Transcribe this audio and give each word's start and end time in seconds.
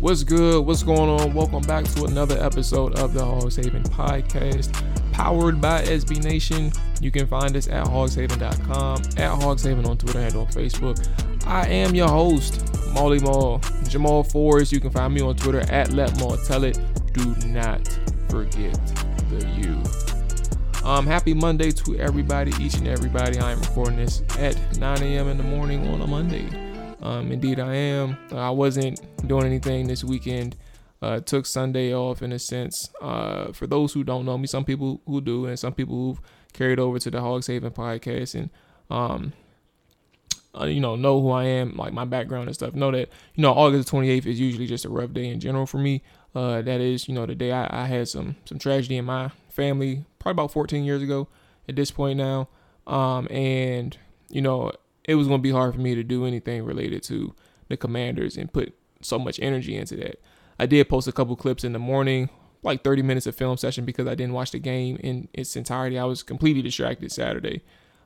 What's 0.00 0.22
good? 0.22 0.64
What's 0.64 0.84
going 0.84 1.10
on? 1.10 1.34
Welcome 1.34 1.62
back 1.62 1.84
to 1.86 2.04
another 2.04 2.40
episode 2.40 2.96
of 3.00 3.14
the 3.14 3.24
Hogs 3.24 3.56
Haven 3.56 3.82
podcast, 3.82 4.72
powered 5.12 5.60
by 5.60 5.82
SB 5.82 6.22
Nation. 6.22 6.70
You 7.00 7.10
can 7.10 7.26
find 7.26 7.56
us 7.56 7.66
at 7.66 7.84
hogshaven.com, 7.84 9.02
at 9.16 9.40
hogshaven 9.40 9.88
on 9.88 9.98
Twitter 9.98 10.20
and 10.20 10.36
on 10.36 10.46
Facebook. 10.46 11.04
I 11.48 11.66
am 11.66 11.96
your 11.96 12.06
host, 12.06 12.64
Molly 12.92 13.18
Mall, 13.18 13.58
Jamual 13.88 14.30
Forrest. 14.30 14.70
You 14.70 14.78
can 14.78 14.90
find 14.90 15.12
me 15.12 15.20
on 15.20 15.34
Twitter 15.34 15.62
at 15.68 15.90
Let 15.90 16.16
Mall 16.20 16.36
Tell 16.36 16.62
It. 16.62 16.78
Do 17.12 17.34
not 17.48 17.80
forget 18.28 18.80
the 19.30 19.44
U. 19.64 20.88
Um, 20.88 21.08
happy 21.08 21.34
Monday 21.34 21.72
to 21.72 21.98
everybody, 21.98 22.52
each 22.60 22.74
and 22.74 22.86
everybody. 22.86 23.40
I 23.40 23.50
am 23.50 23.60
recording 23.62 23.96
this 23.96 24.22
at 24.38 24.78
9 24.78 25.02
a.m. 25.02 25.26
in 25.26 25.38
the 25.38 25.42
morning 25.42 25.88
on 25.88 26.02
a 26.02 26.06
Monday. 26.06 26.46
Um, 27.02 27.32
indeed, 27.32 27.58
I 27.58 27.74
am. 27.74 28.16
I 28.30 28.50
wasn't 28.50 29.00
doing 29.26 29.46
anything 29.46 29.86
this 29.86 30.04
weekend. 30.04 30.56
Uh, 31.00 31.20
took 31.20 31.46
Sunday 31.46 31.94
off 31.94 32.22
in 32.22 32.32
a 32.32 32.38
sense. 32.40 32.90
Uh, 33.00 33.52
for 33.52 33.68
those 33.68 33.92
who 33.92 34.02
don't 34.02 34.24
know 34.24 34.36
me, 34.36 34.48
some 34.48 34.64
people 34.64 35.00
who 35.06 35.20
do, 35.20 35.46
and 35.46 35.56
some 35.56 35.72
people 35.72 35.94
who've 35.94 36.20
carried 36.52 36.80
over 36.80 36.98
to 36.98 37.08
the 37.08 37.20
Hogs 37.20 37.46
Haven 37.46 37.70
podcast 37.70 38.34
and 38.34 38.50
um, 38.90 39.32
uh, 40.58 40.64
you 40.64 40.80
know, 40.80 40.96
know 40.96 41.20
who 41.20 41.30
I 41.30 41.44
am, 41.44 41.76
like 41.76 41.92
my 41.92 42.04
background 42.04 42.48
and 42.48 42.54
stuff. 42.54 42.74
Know 42.74 42.90
that 42.90 43.08
you 43.34 43.42
know 43.42 43.52
August 43.52 43.88
28th 43.90 44.26
is 44.26 44.40
usually 44.40 44.66
just 44.66 44.84
a 44.84 44.88
rough 44.88 45.12
day 45.12 45.28
in 45.28 45.40
general 45.40 45.66
for 45.66 45.78
me. 45.78 46.02
Uh, 46.34 46.62
that 46.62 46.80
is, 46.80 47.08
you 47.08 47.14
know, 47.14 47.26
the 47.26 47.34
day 47.34 47.52
I, 47.52 47.84
I 47.84 47.86
had 47.86 48.08
some 48.08 48.36
some 48.44 48.58
tragedy 48.58 48.96
in 48.96 49.04
my 49.04 49.30
family, 49.50 50.04
probably 50.18 50.42
about 50.42 50.52
14 50.52 50.84
years 50.84 51.02
ago. 51.02 51.28
At 51.68 51.76
this 51.76 51.90
point 51.90 52.16
now, 52.16 52.48
um, 52.86 53.28
and 53.30 53.96
you 54.30 54.40
know, 54.40 54.72
it 55.04 55.16
was 55.16 55.28
going 55.28 55.40
to 55.40 55.42
be 55.42 55.50
hard 55.50 55.74
for 55.74 55.80
me 55.80 55.94
to 55.94 56.02
do 56.02 56.24
anything 56.24 56.64
related 56.64 57.02
to 57.04 57.34
the 57.68 57.76
commanders 57.76 58.36
and 58.36 58.50
put 58.50 58.74
so 59.00 59.18
much 59.18 59.38
energy 59.40 59.76
into 59.76 59.96
that. 59.96 60.20
I 60.58 60.66
did 60.66 60.88
post 60.88 61.06
a 61.08 61.12
couple 61.12 61.36
clips 61.36 61.64
in 61.64 61.72
the 61.72 61.78
morning, 61.78 62.30
like 62.62 62.82
30 62.82 63.02
minutes 63.02 63.26
of 63.26 63.34
film 63.34 63.56
session 63.56 63.84
because 63.84 64.06
I 64.06 64.14
didn't 64.14 64.32
watch 64.32 64.50
the 64.50 64.58
game 64.58 64.96
in 64.96 65.28
its 65.32 65.56
entirety. 65.56 65.98
I 65.98 66.04
was 66.04 66.22
completely 66.22 66.62
distracted 66.62 67.12
Saturday. 67.12 67.62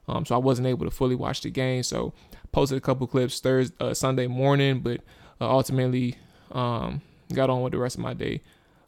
Um, 0.09 0.27
so 0.27 0.35
I 0.35 0.39
wasn't 0.39 0.67
able 0.67 0.85
to 0.85 0.91
fully 0.91 1.15
watch 1.15 1.41
the 1.43 1.51
game. 1.51 1.83
So 1.83 2.13
posted 2.51 2.77
a 2.77 2.81
couple 2.81 3.07
clips 3.07 3.41
Thursday, 3.41 3.75
uh, 3.81 3.95
Sunday 3.95 4.27
morning, 4.27 4.81
but 4.81 5.01
uh, 5.41 5.49
ultimately 5.49 6.17
um, 6.51 7.01
got 7.33 7.49
on 7.49 7.63
with 7.63 7.73
the 7.73 7.79
rest 7.79 7.97
of 7.97 8.03
my 8.03 8.13
day 8.15 8.43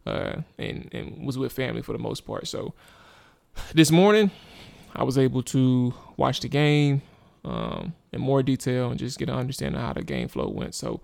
uh, 0.07 0.37
and 0.59 0.91
and 0.93 1.25
was 1.25 1.39
with 1.39 1.53
family 1.53 1.83
for 1.83 1.93
the 1.93 1.99
most 1.99 2.27
part. 2.27 2.47
So 2.47 2.75
this 3.73 3.91
morning 3.91 4.31
I 4.95 5.05
was 5.05 5.17
able 5.17 5.43
to 5.45 5.95
watch 6.17 6.41
the 6.41 6.49
game, 6.49 7.03
um, 7.45 7.95
in 8.13 8.21
more 8.21 8.43
detail 8.43 8.91
and 8.91 8.99
just 8.99 9.19
get 9.19 9.29
an 9.29 9.35
understanding 9.35 9.81
of 9.81 9.87
how 9.87 9.93
the 9.93 10.03
game 10.03 10.29
flow 10.29 10.49
went. 10.49 10.75
So, 10.75 11.01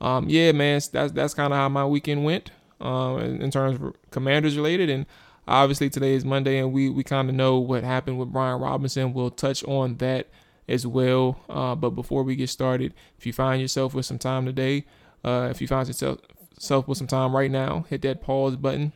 um, 0.00 0.28
yeah, 0.28 0.52
man, 0.52 0.80
that's 0.92 1.12
that's 1.12 1.34
kind 1.34 1.52
of 1.52 1.58
how 1.58 1.68
my 1.68 1.84
weekend 1.84 2.24
went 2.24 2.50
um, 2.80 3.18
in, 3.18 3.42
in, 3.42 3.50
terms 3.50 3.80
of 3.80 3.94
commanders 4.10 4.56
related. 4.56 4.90
And 4.90 5.06
obviously 5.46 5.90
today 5.90 6.14
is 6.14 6.24
Monday, 6.24 6.58
and 6.58 6.72
we 6.72 6.88
we 6.88 7.02
kind 7.02 7.28
of 7.28 7.34
know 7.34 7.58
what 7.58 7.84
happened 7.84 8.18
with 8.18 8.32
Brian 8.32 8.60
Robinson. 8.60 9.12
We'll 9.12 9.30
touch 9.30 9.64
on 9.64 9.96
that 9.96 10.28
as 10.68 10.86
well. 10.86 11.40
Uh, 11.48 11.74
but 11.74 11.90
before 11.90 12.22
we 12.22 12.36
get 12.36 12.50
started, 12.50 12.94
if 13.18 13.26
you 13.26 13.32
find 13.32 13.60
yourself 13.60 13.94
with 13.94 14.06
some 14.06 14.18
time 14.18 14.46
today, 14.46 14.84
uh, 15.24 15.48
if 15.50 15.60
you 15.60 15.66
find 15.66 15.88
yourself 15.88 16.20
self 16.58 16.86
with 16.86 16.98
some 16.98 17.06
time 17.06 17.34
right 17.34 17.50
now, 17.50 17.86
hit 17.88 18.02
that 18.02 18.20
pause 18.20 18.56
button. 18.56 18.92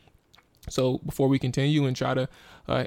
So 0.68 0.98
before 0.98 1.28
we 1.28 1.38
continue 1.38 1.86
and 1.86 1.96
try 1.96 2.14
to 2.14 2.28
uh, 2.68 2.84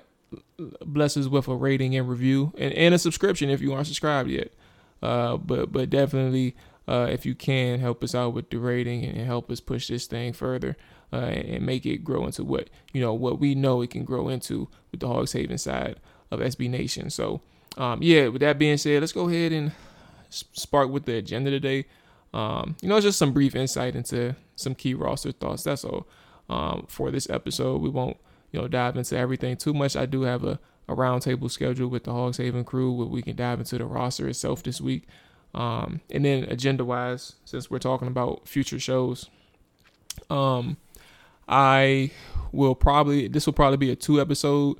bless 0.57 1.17
us 1.17 1.27
with 1.27 1.47
a 1.47 1.55
rating 1.55 1.95
and 1.95 2.07
review 2.07 2.53
and, 2.57 2.73
and 2.73 2.94
a 2.94 3.00
subscription 3.00 3.50
if 3.50 3.62
you 3.62 3.73
aren't 3.73 3.88
subscribed 3.88 4.29
yet. 4.29 4.53
Uh, 5.01 5.38
but 5.38 5.72
but 5.72 5.89
definitely 5.89 6.56
uh, 6.88 7.07
if 7.09 7.25
you 7.25 7.35
can 7.35 7.79
help 7.79 8.03
us 8.03 8.13
out 8.13 8.34
with 8.34 8.50
the 8.50 8.57
rating 8.57 9.03
and 9.03 9.25
help 9.25 9.50
us 9.50 9.59
push 9.59 9.88
this 9.88 10.06
thing 10.06 10.34
further 10.34 10.75
uh, 11.12 11.18
and 11.18 11.66
make 11.66 11.85
it 11.85 12.03
grow 12.03 12.25
into 12.25 12.44
what 12.44 12.69
you 12.94 13.01
know 13.01 13.13
what 13.13 13.40
we 13.40 13.56
know 13.56 13.81
it 13.81 13.90
can 13.90 14.03
grow 14.03 14.29
into 14.29 14.68
with 14.91 15.00
the 15.00 15.07
Hogs 15.07 15.34
Haven 15.34 15.57
side 15.57 16.00
of 16.31 16.40
SB 16.40 16.69
Nation. 16.69 17.09
So 17.09 17.41
um, 17.78 18.01
yeah, 18.01 18.28
with 18.28 18.41
that 18.41 18.59
being 18.59 18.78
said, 18.78 19.01
let's 19.01 19.12
go 19.12 19.29
ahead 19.29 19.51
and 19.51 19.72
spark 20.29 20.90
with 20.90 21.06
the 21.06 21.18
agenda 21.18 21.51
today. 21.51 21.85
Um, 22.34 22.75
you 22.81 22.90
know, 22.90 23.00
just 23.00 23.18
some 23.18 23.31
brief 23.31 23.56
insight 23.56 23.95
into 23.95 24.35
some 24.56 24.75
key 24.75 24.94
roster 24.94 25.31
thoughts. 25.31 25.63
That's 25.63 25.85
all 25.85 26.07
um, 26.50 26.85
for 26.88 27.12
this 27.12 27.29
episode. 27.29 27.81
We 27.81 27.90
won't 27.90 28.18
you 28.51 28.62
know, 28.62 28.68
dive 28.68 28.95
into 28.95 29.18
everything 29.18 29.57
too 29.57 29.74
much. 29.74 29.95
I 29.95 30.06
do 30.06 30.22
have 30.22 30.44
a, 30.44 30.59
a 30.88 30.95
roundtable 30.95 31.51
schedule 31.51 31.90
with 31.90 32.06
the 32.06 32.13
Hogs 32.13 32.38
Haven 32.38 32.63
crew 32.63 32.91
where 32.94 33.07
we 33.07 33.22
can 33.22 33.35
dive 33.35 33.59
into 33.59 33.78
the 33.78 33.85
roster 33.85 34.28
itself 34.28 34.63
this 34.63 34.79
week. 34.79 35.07
Um, 35.55 36.01
and 36.11 36.25
then 36.25 36.43
agenda 36.43 36.83
wise, 36.83 37.38
since 37.45 37.71
we're 37.71 37.79
talking 37.79 38.09
about 38.09 38.47
future 38.47 38.79
shows, 38.79 39.29
um, 40.29 40.75
I 41.47 42.11
will 42.51 42.75
probably 42.75 43.27
this 43.27 43.45
will 43.45 43.53
probably 43.53 43.77
be 43.77 43.89
a 43.89 43.95
two 43.95 44.19
episode 44.19 44.77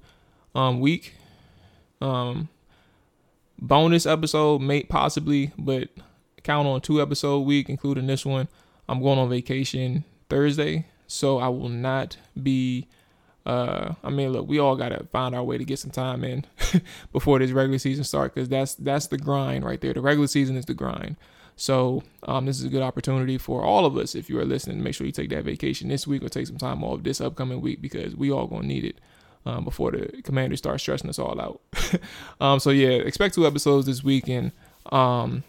um 0.54 0.80
week. 0.80 1.16
Um 2.02 2.50
bonus 3.58 4.06
episode, 4.06 4.62
may 4.62 4.84
possibly, 4.84 5.52
but 5.58 5.90
count 6.44 6.68
on 6.68 6.82
two 6.82 7.02
episode 7.02 7.40
week, 7.40 7.70
including 7.70 8.08
this 8.08 8.26
one. 8.26 8.50
I'm 8.90 9.02
going 9.02 9.18
on 9.18 9.30
vacation 9.30 10.04
Thursday, 10.30 10.88
so 11.08 11.38
I 11.40 11.48
will 11.48 11.70
not 11.70 12.18
be 12.42 12.88
uh, 13.46 13.94
I 14.04 14.10
mean, 14.10 14.32
look, 14.32 14.48
we 14.48 14.60
all 14.60 14.76
gotta 14.76 15.06
find 15.12 15.36
our 15.36 15.44
way 15.44 15.58
to 15.58 15.66
get 15.66 15.80
some 15.80 15.92
time 15.92 16.24
in 16.24 16.46
before 17.12 17.40
this 17.40 17.52
regular 17.52 17.78
season 17.78 18.04
start, 18.04 18.34
because 18.34 18.50
that's 18.50 18.76
that's 18.76 19.08
the 19.08 19.18
grind 19.18 19.64
right 19.64 19.80
there. 19.80 19.94
The 19.94 20.02
regular 20.02 20.28
season 20.28 20.58
is 20.58 20.66
the 20.66 20.74
grind. 20.74 21.16
So 21.56 22.04
um, 22.24 22.46
this 22.46 22.60
is 22.60 22.66
a 22.66 22.70
good 22.70 22.82
opportunity 22.82 23.38
for 23.38 23.64
all 23.64 23.86
of 23.86 23.96
us. 23.98 24.14
If 24.14 24.30
you 24.30 24.40
are 24.40 24.46
listening, 24.46 24.84
make 24.84 24.94
sure 24.94 25.08
you 25.08 25.14
take 25.14 25.30
that 25.30 25.46
vacation 25.46 25.88
this 25.88 26.06
week 26.06 26.24
or 26.24 26.30
take 26.30 26.48
some 26.48 26.58
time 26.58 26.84
off 26.84 27.04
this 27.04 27.22
upcoming 27.22 27.62
week 27.62 27.82
because 27.82 28.16
we 28.16 28.32
all 28.32 28.48
gonna 28.48 28.68
need 28.68 28.84
it 28.84 29.00
um, 29.46 29.64
before 29.64 29.92
the 29.92 30.22
commander 30.24 30.58
starts 30.58 30.84
stressing 30.84 31.10
us 31.10 31.20
all 31.20 31.40
out. 31.40 31.62
um, 32.42 32.60
so 32.60 32.72
yeah, 32.72 32.90
expect 32.90 33.36
two 33.36 33.46
episodes 33.46 33.86
this 33.86 34.04
week, 34.04 34.28
and 34.28 34.52
um, 34.92 35.44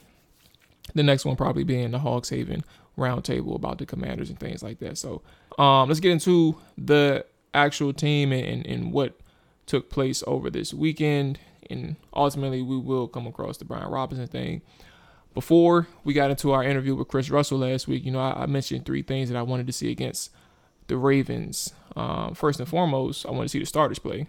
the 0.95 1.03
next 1.03 1.25
one 1.25 1.37
probably 1.37 1.65
being 1.65 1.91
the 1.91 1.99
Hogs 1.99 2.29
Haven 2.29 2.63
roundtable 2.99 3.55
about 3.55 3.79
the 3.79 3.87
commanders 3.87 4.31
and 4.31 4.39
things 4.39 4.63
like 4.63 4.79
that. 4.81 4.99
So 4.99 5.23
um, 5.59 5.89
let's 5.89 6.01
get 6.01 6.13
into 6.13 6.57
the 6.79 7.25
actual 7.57 7.93
team 7.93 8.33
and, 8.33 8.67
and, 8.67 8.93
what 8.93 9.19
took 9.67 9.91
place 9.91 10.23
over 10.27 10.51
this 10.51 10.73
weekend. 10.73 11.41
And 11.69 11.97
ultimately, 12.15 12.63
we 12.63 12.79
will 12.79 13.09
come 13.09 13.27
across 13.27 13.57
the 13.57 13.65
Brian 13.65 13.91
Robinson 13.91 14.29
thing. 14.29 14.63
Before 15.35 15.89
we 16.05 16.15
got 16.15 16.31
into 16.31 16.53
our 16.53 16.63
interview 16.63 16.95
with 16.95 17.09
Chris 17.09 17.31
Russell 17.31 17.59
last 17.59 17.89
week, 17.89 18.05
you 18.05 18.13
know, 18.13 18.21
I, 18.21 18.43
I 18.43 18.47
mentioned 18.47 18.87
three 18.87 19.03
things 19.03 19.29
that 19.29 19.37
I 19.37 19.43
wanted 19.43 19.67
to 19.67 19.73
see 19.73 19.91
against 19.91 20.31
the 20.87 20.97
Ravens. 20.97 21.73
Um, 21.97 22.35
first 22.35 22.61
and 22.61 22.69
foremost, 22.69 23.27
I 23.27 23.31
want 23.31 23.43
to 23.45 23.49
see 23.49 23.59
the 23.59 23.67
starters 23.67 23.99
play. 23.99 24.29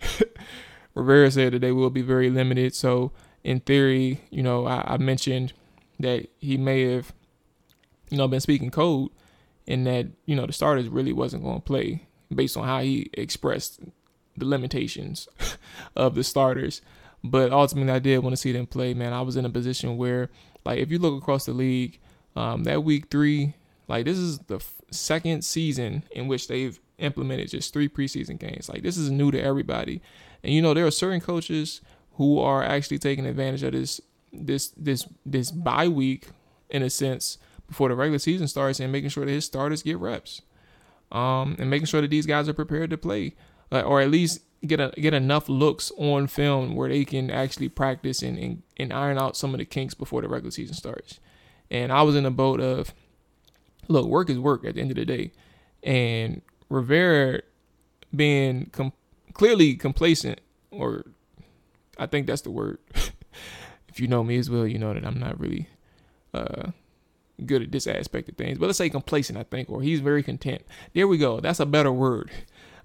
Rivera 0.94 1.30
said 1.30 1.52
that 1.52 1.60
they 1.60 1.72
will 1.72 1.90
be 1.90 2.02
very 2.02 2.30
limited. 2.30 2.74
So, 2.74 3.12
in 3.44 3.60
theory, 3.60 4.20
you 4.30 4.42
know, 4.42 4.66
I, 4.66 4.94
I 4.94 4.96
mentioned 4.96 5.52
that 6.00 6.28
he 6.38 6.56
may 6.56 6.82
have, 6.92 7.12
you 8.10 8.18
know, 8.18 8.28
been 8.28 8.40
speaking 8.40 8.70
code 8.70 9.10
and 9.66 9.86
that, 9.86 10.06
you 10.26 10.34
know, 10.36 10.46
the 10.46 10.52
starters 10.52 10.88
really 10.88 11.12
wasn't 11.12 11.42
going 11.42 11.56
to 11.56 11.62
play 11.62 12.06
based 12.34 12.56
on 12.56 12.64
how 12.64 12.80
he 12.80 13.10
expressed 13.14 13.80
the 14.36 14.44
limitations 14.44 15.28
of 15.96 16.14
the 16.14 16.24
starters. 16.24 16.80
But 17.24 17.52
ultimately, 17.52 17.92
I 17.92 17.98
did 17.98 18.18
want 18.18 18.32
to 18.34 18.36
see 18.36 18.52
them 18.52 18.66
play. 18.66 18.94
Man, 18.94 19.12
I 19.12 19.22
was 19.22 19.36
in 19.36 19.44
a 19.44 19.50
position 19.50 19.96
where, 19.96 20.30
like, 20.64 20.78
if 20.78 20.90
you 20.90 20.98
look 20.98 21.20
across 21.20 21.46
the 21.46 21.52
league, 21.52 21.98
um, 22.36 22.64
that 22.64 22.84
week 22.84 23.10
three, 23.10 23.54
like, 23.88 24.04
this 24.04 24.18
is 24.18 24.38
the 24.40 24.56
f- 24.56 24.74
second 24.90 25.42
season 25.44 26.04
in 26.12 26.28
which 26.28 26.46
they've 26.46 26.78
implemented 26.98 27.50
just 27.50 27.72
three 27.72 27.88
preseason 27.88 28.38
games. 28.38 28.68
Like, 28.68 28.82
this 28.82 28.96
is 28.96 29.10
new 29.10 29.30
to 29.32 29.42
everybody. 29.42 30.00
And 30.44 30.52
you 30.52 30.62
know, 30.62 30.74
there 30.74 30.86
are 30.86 30.92
certain 30.92 31.20
coaches 31.20 31.80
who 32.14 32.38
are 32.38 32.62
actually 32.62 32.98
taking 32.98 33.26
advantage 33.26 33.62
of 33.62 33.72
this 33.72 34.00
this 34.32 34.72
this 34.76 35.06
this 35.24 35.50
bye 35.50 35.88
week 35.88 36.28
in 36.68 36.82
a 36.82 36.90
sense 36.90 37.38
before 37.66 37.88
the 37.88 37.94
regular 37.94 38.18
season 38.18 38.46
starts 38.46 38.80
and 38.80 38.92
making 38.92 39.10
sure 39.10 39.24
that 39.24 39.30
his 39.30 39.44
starters 39.44 39.82
get 39.82 39.98
reps 39.98 40.42
um, 41.12 41.56
and 41.58 41.70
making 41.70 41.86
sure 41.86 42.00
that 42.00 42.10
these 42.10 42.26
guys 42.26 42.48
are 42.48 42.54
prepared 42.54 42.90
to 42.90 42.98
play, 42.98 43.34
uh, 43.72 43.80
or 43.82 44.00
at 44.00 44.10
least 44.10 44.40
get 44.66 44.80
a, 44.80 44.92
get 44.96 45.14
enough 45.14 45.48
looks 45.48 45.92
on 45.98 46.26
film 46.26 46.74
where 46.74 46.88
they 46.88 47.04
can 47.04 47.30
actually 47.30 47.68
practice 47.68 48.22
and, 48.22 48.38
and, 48.38 48.62
and 48.76 48.92
iron 48.92 49.18
out 49.18 49.36
some 49.36 49.54
of 49.54 49.58
the 49.58 49.64
kinks 49.64 49.94
before 49.94 50.22
the 50.22 50.28
regular 50.28 50.50
season 50.50 50.74
starts. 50.74 51.20
And 51.70 51.92
I 51.92 52.02
was 52.02 52.16
in 52.16 52.24
the 52.24 52.30
boat 52.30 52.60
of, 52.60 52.94
look, 53.88 54.06
work 54.06 54.30
is 54.30 54.38
work 54.38 54.64
at 54.64 54.74
the 54.74 54.80
end 54.80 54.90
of 54.90 54.96
the 54.96 55.04
day, 55.04 55.32
and 55.82 56.42
Rivera 56.68 57.42
being 58.14 58.70
com- 58.72 58.92
clearly 59.34 59.74
complacent, 59.74 60.40
or 60.70 61.04
I 61.98 62.06
think 62.06 62.26
that's 62.26 62.42
the 62.42 62.50
word. 62.50 62.78
if 63.88 64.00
you 64.00 64.06
know 64.06 64.24
me 64.24 64.38
as 64.38 64.48
well, 64.48 64.66
you 64.66 64.78
know 64.78 64.94
that 64.94 65.04
I'm 65.04 65.18
not 65.18 65.38
really 65.38 65.68
uh, 66.32 66.70
good 67.46 67.62
at 67.62 67.72
this 67.72 67.86
aspect 67.86 68.28
of 68.28 68.36
things. 68.36 68.58
But 68.58 68.66
let's 68.66 68.78
say 68.78 68.90
complacent, 68.90 69.38
I 69.38 69.44
think, 69.44 69.70
or 69.70 69.82
he's 69.82 70.00
very 70.00 70.22
content. 70.22 70.62
There 70.94 71.08
we 71.08 71.18
go. 71.18 71.40
That's 71.40 71.60
a 71.60 71.66
better 71.66 71.92
word. 71.92 72.30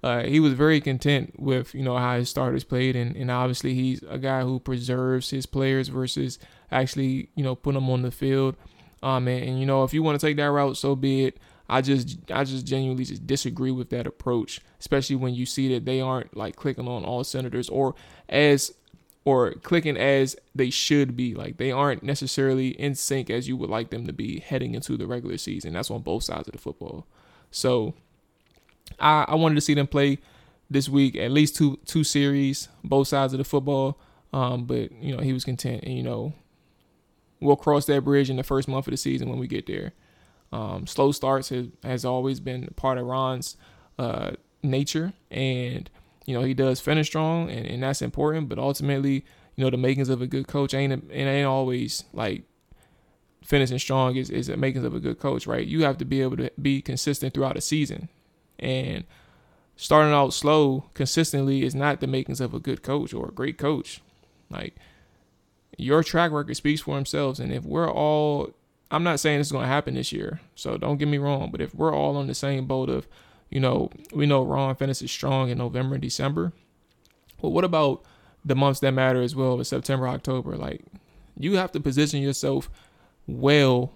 Uh, 0.02 0.22
he 0.24 0.38
was 0.38 0.52
very 0.52 0.82
content 0.82 1.32
with 1.38 1.74
you 1.74 1.82
know 1.82 1.96
how 1.96 2.18
his 2.18 2.28
starters 2.28 2.62
played, 2.62 2.94
and, 2.94 3.16
and 3.16 3.30
obviously 3.30 3.72
he's 3.72 4.02
a 4.08 4.18
guy 4.18 4.42
who 4.42 4.60
preserves 4.60 5.30
his 5.30 5.46
players 5.46 5.88
versus 5.88 6.38
actually 6.70 7.30
you 7.34 7.42
know 7.42 7.54
put 7.54 7.72
them 7.74 7.88
on 7.88 8.02
the 8.02 8.10
field. 8.10 8.54
Um, 9.02 9.28
and, 9.28 9.42
and 9.44 9.60
you 9.60 9.66
know 9.66 9.82
if 9.82 9.94
you 9.94 10.02
want 10.02 10.20
to 10.20 10.26
take 10.26 10.36
that 10.36 10.50
route, 10.50 10.76
so 10.76 10.94
be 10.94 11.24
it. 11.24 11.38
I 11.70 11.80
just 11.80 12.18
I 12.30 12.44
just 12.44 12.66
genuinely 12.66 13.04
just 13.04 13.26
disagree 13.26 13.70
with 13.70 13.88
that 13.90 14.06
approach, 14.06 14.60
especially 14.78 15.16
when 15.16 15.34
you 15.34 15.46
see 15.46 15.72
that 15.72 15.86
they 15.86 16.02
aren't 16.02 16.36
like 16.36 16.56
clicking 16.56 16.86
on 16.86 17.04
all 17.04 17.24
senators 17.24 17.70
or 17.70 17.94
as 18.28 18.74
or 19.24 19.52
clicking 19.52 19.96
as 19.96 20.36
they 20.54 20.70
should 20.70 21.16
be. 21.16 21.34
Like 21.34 21.56
they 21.56 21.72
aren't 21.72 22.02
necessarily 22.02 22.68
in 22.68 22.94
sync 22.94 23.30
as 23.30 23.48
you 23.48 23.56
would 23.56 23.70
like 23.70 23.90
them 23.90 24.06
to 24.06 24.12
be 24.12 24.40
heading 24.40 24.74
into 24.74 24.96
the 24.96 25.06
regular 25.06 25.38
season. 25.38 25.72
That's 25.72 25.90
on 25.90 26.02
both 26.02 26.24
sides 26.24 26.48
of 26.48 26.52
the 26.52 26.58
football. 26.58 27.06
So 27.50 27.94
I, 28.98 29.24
I 29.28 29.34
wanted 29.34 29.56
to 29.56 29.60
see 29.60 29.74
them 29.74 29.86
play 29.86 30.18
this 30.70 30.88
week 30.88 31.16
at 31.16 31.30
least 31.30 31.56
two 31.56 31.78
two 31.86 32.04
series, 32.04 32.68
both 32.82 33.08
sides 33.08 33.32
of 33.32 33.38
the 33.38 33.44
football. 33.44 33.98
Um, 34.32 34.64
but 34.64 34.92
you 34.92 35.16
know 35.16 35.22
he 35.22 35.32
was 35.32 35.44
content, 35.44 35.84
and 35.84 35.96
you 35.96 36.02
know 36.02 36.32
we'll 37.40 37.56
cross 37.56 37.86
that 37.86 38.02
bridge 38.02 38.30
in 38.30 38.36
the 38.36 38.42
first 38.42 38.68
month 38.68 38.86
of 38.86 38.90
the 38.90 38.96
season 38.96 39.28
when 39.28 39.38
we 39.38 39.46
get 39.46 39.66
there. 39.66 39.92
Um, 40.52 40.86
slow 40.86 41.12
starts 41.12 41.48
has, 41.48 41.66
has 41.82 42.04
always 42.04 42.40
been 42.40 42.68
part 42.76 42.98
of 42.98 43.06
Ron's 43.06 43.56
uh, 43.98 44.32
nature, 44.62 45.12
and 45.30 45.88
you 46.24 46.34
know 46.34 46.42
he 46.42 46.54
does 46.54 46.80
finish 46.80 47.08
strong, 47.08 47.50
and, 47.50 47.66
and 47.66 47.82
that's 47.82 48.02
important. 48.02 48.48
But 48.48 48.58
ultimately, 48.58 49.24
you 49.56 49.64
know 49.64 49.70
the 49.70 49.76
makings 49.76 50.08
of 50.08 50.22
a 50.22 50.26
good 50.26 50.48
coach 50.48 50.74
ain't 50.74 50.92
it 50.92 51.12
ain't 51.12 51.46
always 51.46 52.04
like 52.12 52.44
finishing 53.42 53.78
strong 53.78 54.16
is 54.16 54.30
is 54.30 54.46
the 54.46 54.56
makings 54.56 54.84
of 54.84 54.94
a 54.94 55.00
good 55.00 55.18
coach, 55.18 55.46
right? 55.46 55.66
You 55.66 55.84
have 55.84 55.98
to 55.98 56.04
be 56.04 56.22
able 56.22 56.36
to 56.38 56.50
be 56.60 56.80
consistent 56.80 57.34
throughout 57.34 57.56
a 57.56 57.60
season, 57.60 58.08
and 58.58 59.04
starting 59.76 60.12
out 60.12 60.32
slow 60.32 60.84
consistently 60.94 61.62
is 61.62 61.74
not 61.74 62.00
the 62.00 62.06
makings 62.06 62.40
of 62.40 62.54
a 62.54 62.60
good 62.60 62.82
coach 62.82 63.12
or 63.12 63.28
a 63.28 63.32
great 63.32 63.58
coach. 63.58 64.00
Like 64.50 64.76
your 65.76 66.02
track 66.02 66.30
record 66.30 66.56
speaks 66.56 66.82
for 66.82 66.94
themselves, 66.94 67.40
and 67.40 67.52
if 67.52 67.64
we're 67.64 67.90
all 67.90 68.54
I'm 68.90 69.02
not 69.02 69.20
saying 69.20 69.38
this 69.38 69.48
is 69.48 69.52
going 69.52 69.64
to 69.64 69.68
happen 69.68 69.94
this 69.94 70.12
year, 70.12 70.40
so 70.54 70.76
don't 70.76 70.98
get 70.98 71.08
me 71.08 71.18
wrong. 71.18 71.50
But 71.50 71.60
if 71.60 71.74
we're 71.74 71.94
all 71.94 72.16
on 72.16 72.26
the 72.28 72.34
same 72.34 72.66
boat 72.66 72.88
of, 72.88 73.08
you 73.50 73.60
know, 73.60 73.90
we 74.12 74.26
know 74.26 74.44
Ron 74.44 74.76
is 74.80 75.10
strong 75.10 75.50
in 75.50 75.58
November 75.58 75.94
and 75.94 76.02
December. 76.02 76.52
Well, 77.40 77.52
what 77.52 77.64
about 77.64 78.02
the 78.44 78.54
months 78.54 78.80
that 78.80 78.92
matter 78.92 79.22
as 79.22 79.36
well, 79.36 79.56
with 79.56 79.66
September, 79.66 80.08
October? 80.08 80.56
Like, 80.56 80.84
you 81.38 81.56
have 81.56 81.72
to 81.72 81.80
position 81.80 82.22
yourself 82.22 82.70
well 83.26 83.92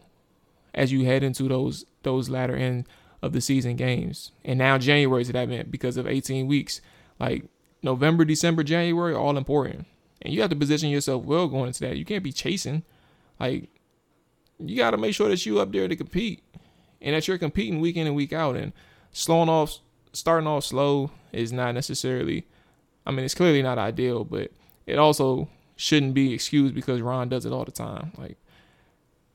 as 0.74 0.92
you 0.92 1.04
head 1.04 1.22
into 1.22 1.44
those 1.44 1.84
those 2.02 2.28
latter 2.28 2.56
end 2.56 2.86
of 3.22 3.32
the 3.32 3.40
season 3.40 3.76
games. 3.76 4.32
And 4.44 4.58
now 4.58 4.78
January 4.78 5.24
to 5.24 5.32
that 5.32 5.48
meant 5.48 5.70
because 5.70 5.96
of 5.96 6.06
18 6.06 6.46
weeks. 6.46 6.80
Like 7.18 7.44
November, 7.82 8.24
December, 8.24 8.62
January, 8.62 9.14
all 9.14 9.36
important. 9.36 9.86
And 10.22 10.32
you 10.32 10.40
have 10.40 10.50
to 10.50 10.56
position 10.56 10.88
yourself 10.88 11.24
well 11.24 11.48
going 11.48 11.68
into 11.68 11.80
that. 11.80 11.96
You 11.96 12.04
can't 12.04 12.24
be 12.24 12.32
chasing. 12.32 12.84
Like 13.40 13.68
you 14.58 14.76
got 14.76 14.90
to 14.90 14.96
make 14.96 15.14
sure 15.14 15.28
that 15.28 15.44
you 15.44 15.58
up 15.60 15.72
there 15.72 15.88
to 15.88 15.96
compete 15.96 16.42
and 17.00 17.14
that 17.14 17.28
you're 17.28 17.38
competing 17.38 17.80
week 17.80 17.96
in 17.96 18.06
and 18.06 18.16
week 18.16 18.32
out. 18.32 18.56
And 18.56 18.72
slowing 19.12 19.48
off, 19.48 19.78
starting 20.12 20.46
off 20.46 20.64
slow 20.64 21.10
is 21.32 21.52
not 21.52 21.74
necessarily, 21.74 22.46
I 23.06 23.10
mean, 23.10 23.24
it's 23.24 23.34
clearly 23.34 23.62
not 23.62 23.78
ideal, 23.78 24.24
but 24.24 24.50
it 24.86 24.98
also 24.98 25.48
shouldn't 25.76 26.14
be 26.14 26.32
excused 26.32 26.74
because 26.74 27.00
Ron 27.00 27.28
does 27.28 27.46
it 27.46 27.52
all 27.52 27.64
the 27.64 27.72
time. 27.72 28.12
Like, 28.16 28.36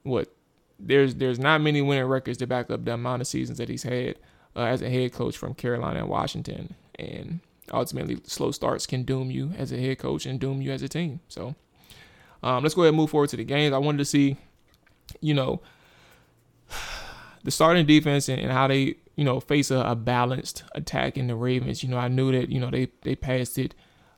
what? 0.03 0.33
There's 0.79 1.15
there's 1.15 1.39
not 1.39 1.61
many 1.61 1.81
winning 1.81 2.05
records 2.05 2.39
to 2.39 2.47
back 2.47 2.69
up 2.69 2.83
the 2.83 2.93
amount 2.93 3.21
of 3.21 3.27
seasons 3.27 3.57
that 3.59 3.69
he's 3.69 3.83
had 3.83 4.17
uh, 4.55 4.63
as 4.63 4.81
a 4.81 4.89
head 4.89 5.13
coach 5.13 5.37
from 5.37 5.53
Carolina 5.53 5.99
and 5.99 6.09
Washington, 6.09 6.75
and 6.99 7.39
ultimately 7.71 8.19
slow 8.25 8.51
starts 8.51 8.85
can 8.85 9.03
doom 9.03 9.31
you 9.31 9.53
as 9.57 9.71
a 9.71 9.77
head 9.77 9.99
coach 9.99 10.25
and 10.25 10.39
doom 10.39 10.61
you 10.61 10.71
as 10.71 10.81
a 10.81 10.89
team. 10.89 11.21
So, 11.29 11.55
um, 12.41 12.63
let's 12.63 12.75
go 12.75 12.81
ahead 12.81 12.89
and 12.89 12.97
move 12.97 13.11
forward 13.11 13.29
to 13.29 13.37
the 13.37 13.45
games. 13.45 13.73
I 13.73 13.77
wanted 13.77 13.99
to 13.99 14.05
see 14.05 14.37
you 15.21 15.33
know, 15.33 15.61
the 17.43 17.51
starting 17.51 17.85
defense 17.85 18.29
and, 18.29 18.41
and 18.41 18.51
how 18.51 18.67
they, 18.67 18.95
you 19.15 19.23
know, 19.23 19.39
face 19.39 19.69
a, 19.71 19.77
a, 19.77 19.95
balanced 19.95 20.63
attack 20.73 21.17
in 21.17 21.27
the 21.27 21.35
Ravens. 21.35 21.83
You 21.83 21.89
know, 21.89 21.97
I 21.97 22.07
knew 22.07 22.31
that, 22.31 22.49
you 22.49 22.59
know, 22.59 22.71
they, 22.71 22.89
they 23.01 23.15
passed 23.15 23.57
it 23.57 23.75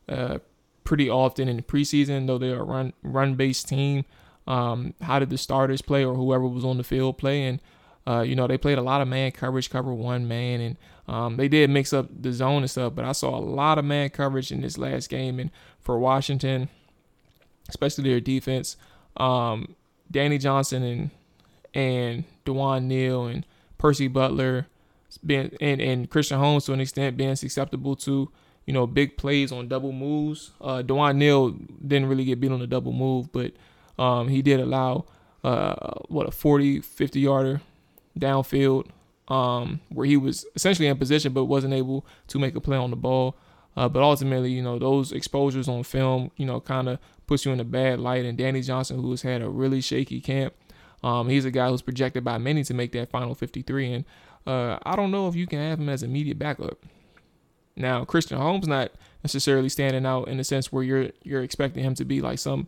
uh, 0.07 0.39
pretty 0.83 1.09
often 1.09 1.49
in 1.49 1.57
the 1.57 1.63
preseason, 1.63 2.27
though 2.27 2.37
they're 2.37 2.59
a 2.59 2.63
run 2.63 2.93
run 3.03 3.35
based 3.35 3.67
team. 3.67 4.05
Um, 4.47 4.93
how 5.01 5.19
did 5.19 5.29
the 5.29 5.37
starters 5.37 5.81
play 5.81 6.05
or 6.05 6.15
whoever 6.15 6.47
was 6.47 6.63
on 6.63 6.77
the 6.77 6.83
field 6.83 7.17
play? 7.17 7.43
And, 7.43 7.59
uh, 8.07 8.21
you 8.21 8.35
know, 8.35 8.47
they 8.47 8.57
played 8.57 8.77
a 8.77 8.83
lot 8.83 9.01
of 9.01 9.07
man 9.07 9.31
coverage, 9.31 9.69
cover 9.69 9.93
one 9.93 10.27
man, 10.27 10.61
and 10.61 10.77
um, 11.07 11.37
they 11.37 11.47
did 11.47 11.69
mix 11.69 11.91
up 11.91 12.07
the 12.21 12.31
zone 12.31 12.61
and 12.61 12.71
stuff. 12.71 12.93
But 12.95 13.05
I 13.05 13.11
saw 13.11 13.35
a 13.35 13.41
lot 13.41 13.77
of 13.77 13.85
man 13.85 14.09
coverage 14.09 14.51
in 14.51 14.61
this 14.61 14.77
last 14.77 15.09
game, 15.09 15.39
and 15.39 15.49
for 15.81 15.97
Washington, 15.97 16.69
especially 17.67 18.09
their 18.09 18.19
defense, 18.19 18.77
um, 19.17 19.75
Danny 20.09 20.37
Johnson 20.37 20.83
and 20.83 21.09
and 21.73 22.23
Dewan 22.45 22.87
Neal 22.87 23.25
and 23.25 23.45
Percy 23.77 24.07
Butler 24.07 24.67
being 25.25 25.55
and, 25.61 25.81
and 25.81 26.09
Christian 26.09 26.39
Holmes 26.39 26.65
to 26.65 26.73
an 26.73 26.79
extent 26.79 27.17
being 27.17 27.35
susceptible 27.35 27.95
to, 27.97 28.31
you 28.65 28.73
know, 28.73 28.87
big 28.87 29.17
plays 29.17 29.51
on 29.51 29.67
double 29.67 29.91
moves. 29.91 30.51
Uh 30.61 30.81
Dewan 30.81 31.17
Neal 31.17 31.51
didn't 31.85 32.07
really 32.07 32.25
get 32.25 32.39
beat 32.39 32.51
on 32.51 32.59
the 32.59 32.67
double 32.67 32.93
move, 32.93 33.31
but 33.31 33.53
um 33.97 34.27
he 34.27 34.41
did 34.41 34.59
allow 34.59 35.05
uh 35.43 35.99
what 36.07 36.27
a 36.27 36.31
40, 36.31 36.81
50 36.81 37.19
yarder 37.19 37.61
downfield 38.17 38.87
um 39.27 39.81
where 39.89 40.05
he 40.05 40.17
was 40.17 40.45
essentially 40.55 40.87
in 40.87 40.97
position 40.97 41.33
but 41.33 41.45
wasn't 41.45 41.73
able 41.73 42.05
to 42.27 42.39
make 42.39 42.55
a 42.55 42.61
play 42.61 42.77
on 42.77 42.89
the 42.89 42.95
ball. 42.95 43.35
Uh, 43.77 43.89
but 43.89 44.01
ultimately, 44.01 44.51
you 44.51 44.61
know, 44.61 44.79
those 44.79 45.11
exposures 45.11 45.67
on 45.67 45.83
film, 45.83 46.31
you 46.37 46.45
know, 46.45 46.61
kind 46.61 46.87
of 46.87 46.99
puts 47.27 47.45
you 47.45 47.51
in 47.51 47.59
a 47.59 47.65
bad 47.65 47.99
light. 47.99 48.25
And 48.25 48.37
Danny 48.37 48.61
Johnson, 48.61 49.01
who 49.01 49.11
has 49.11 49.21
had 49.21 49.41
a 49.41 49.49
really 49.49 49.81
shaky 49.81 50.21
camp, 50.21 50.53
um, 51.03 51.29
he's 51.29 51.45
a 51.45 51.51
guy 51.51 51.69
who's 51.69 51.81
projected 51.81 52.23
by 52.23 52.37
many 52.37 52.63
to 52.63 52.73
make 52.73 52.91
that 52.93 53.09
final 53.09 53.35
53. 53.35 53.93
And 53.93 54.05
uh, 54.45 54.77
I 54.83 54.95
don't 54.95 55.11
know 55.11 55.27
if 55.27 55.35
you 55.35 55.47
can 55.47 55.59
have 55.59 55.79
him 55.79 55.89
as 55.89 56.03
immediate 56.03 56.39
backup. 56.39 56.85
Now, 57.75 58.05
Christian 58.05 58.37
Holmes 58.37 58.67
not 58.67 58.91
necessarily 59.23 59.69
standing 59.69 60.05
out 60.05 60.27
in 60.27 60.37
the 60.37 60.43
sense 60.43 60.71
where 60.71 60.83
you're 60.83 61.09
you're 61.23 61.43
expecting 61.43 61.83
him 61.83 61.95
to 61.95 62.05
be 62.05 62.21
like 62.21 62.39
some 62.39 62.67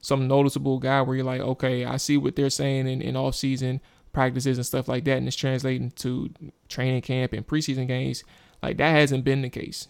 some 0.00 0.28
noticeable 0.28 0.78
guy 0.78 1.02
where 1.02 1.16
you're 1.16 1.24
like, 1.24 1.40
okay, 1.40 1.84
I 1.84 1.96
see 1.96 2.16
what 2.16 2.36
they're 2.36 2.50
saying 2.50 2.86
in, 2.86 3.00
in 3.00 3.16
off 3.16 3.34
season 3.34 3.80
practices 4.12 4.58
and 4.58 4.66
stuff 4.66 4.86
like 4.88 5.04
that, 5.04 5.16
and 5.16 5.26
it's 5.26 5.36
translating 5.36 5.90
to 5.92 6.30
training 6.68 7.02
camp 7.02 7.32
and 7.32 7.46
preseason 7.46 7.88
games. 7.88 8.22
Like 8.62 8.76
that 8.76 8.90
hasn't 8.90 9.24
been 9.24 9.42
the 9.42 9.50
case 9.50 9.88